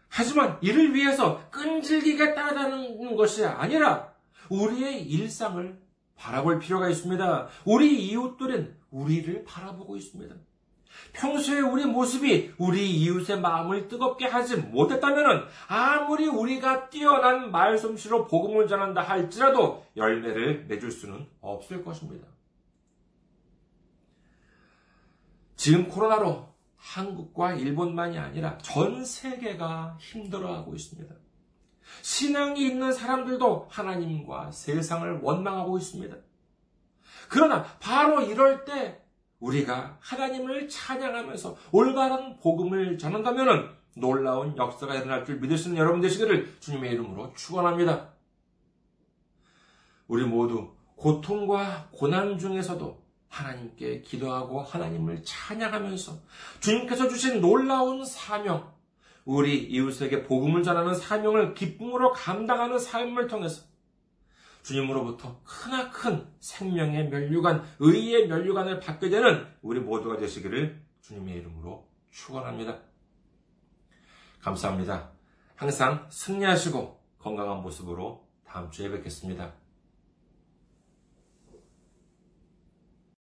하지만 0.08 0.58
이를 0.60 0.94
위해서 0.94 1.48
끈질기게 1.50 2.34
따라다니는 2.34 3.14
것이 3.14 3.44
아니라 3.44 4.12
우리의 4.48 5.02
일상을 5.02 5.87
바라볼 6.18 6.58
필요가 6.58 6.88
있습니다. 6.88 7.48
우리 7.64 8.04
이웃들은 8.08 8.76
우리를 8.90 9.44
바라보고 9.44 9.96
있습니다. 9.96 10.34
평소에 11.12 11.60
우리 11.60 11.86
모습이 11.86 12.54
우리 12.58 12.90
이웃의 12.90 13.40
마음을 13.40 13.88
뜨겁게 13.88 14.26
하지 14.26 14.56
못했다면 14.56 15.46
아무리 15.68 16.26
우리가 16.26 16.90
뛰어난 16.90 17.52
말솜씨로 17.52 18.26
복음을 18.26 18.66
전한다 18.66 19.02
할지라도 19.02 19.86
열매를 19.96 20.66
맺을 20.66 20.90
수는 20.90 21.26
없을 21.40 21.84
것입니다. 21.84 22.26
지금 25.56 25.88
코로나로 25.88 26.48
한국과 26.76 27.54
일본만이 27.54 28.18
아니라 28.18 28.58
전 28.58 29.04
세계가 29.04 29.98
힘들어하고 30.00 30.74
있습니다. 30.74 31.14
신앙이 32.02 32.66
있는 32.66 32.92
사람들도 32.92 33.68
하나님과 33.70 34.52
세상을 34.52 35.20
원망하고 35.22 35.78
있습니다. 35.78 36.16
그러나 37.28 37.64
바로 37.80 38.20
이럴 38.22 38.64
때 38.64 39.02
우리가 39.40 39.98
하나님을 40.00 40.68
찬양하면서 40.68 41.56
올바른 41.72 42.38
복음을 42.40 42.98
전한다면 42.98 43.76
놀라운 43.96 44.56
역사가 44.56 44.94
일어날 44.94 45.24
줄 45.24 45.38
믿을 45.40 45.56
수 45.58 45.68
있는 45.68 45.80
여러분 45.80 46.00
되시기를 46.00 46.56
주님의 46.60 46.92
이름으로 46.92 47.32
축원합니다. 47.34 48.10
우리 50.06 50.24
모두 50.24 50.72
고통과 50.96 51.88
고난 51.92 52.38
중에서도 52.38 53.08
하나님께 53.28 54.00
기도하고 54.00 54.62
하나님을 54.62 55.22
찬양하면서 55.22 56.12
주님께서 56.60 57.08
주신 57.08 57.40
놀라운 57.40 58.04
사명, 58.04 58.72
우리 59.28 59.62
이웃에게 59.62 60.22
복음을 60.22 60.62
전하는 60.62 60.94
사명을 60.94 61.52
기쁨으로 61.52 62.12
감당하는 62.12 62.78
삶을 62.78 63.26
통해서 63.26 63.62
주님으로부터 64.62 65.42
크나큰 65.44 66.26
생명의 66.40 67.10
면류관, 67.10 67.62
의의 67.78 68.26
면류관을 68.26 68.80
받게 68.80 69.10
되는 69.10 69.46
우리 69.60 69.80
모두가 69.80 70.16
되시기를 70.16 70.82
주님의 71.02 71.36
이름으로 71.40 71.86
축원합니다. 72.10 72.78
감사합니다. 74.40 75.10
항상 75.56 76.06
승리하시고 76.08 76.98
건강한 77.18 77.60
모습으로 77.60 78.26
다음 78.46 78.70
주에 78.70 78.88
뵙겠습니다. 78.88 79.52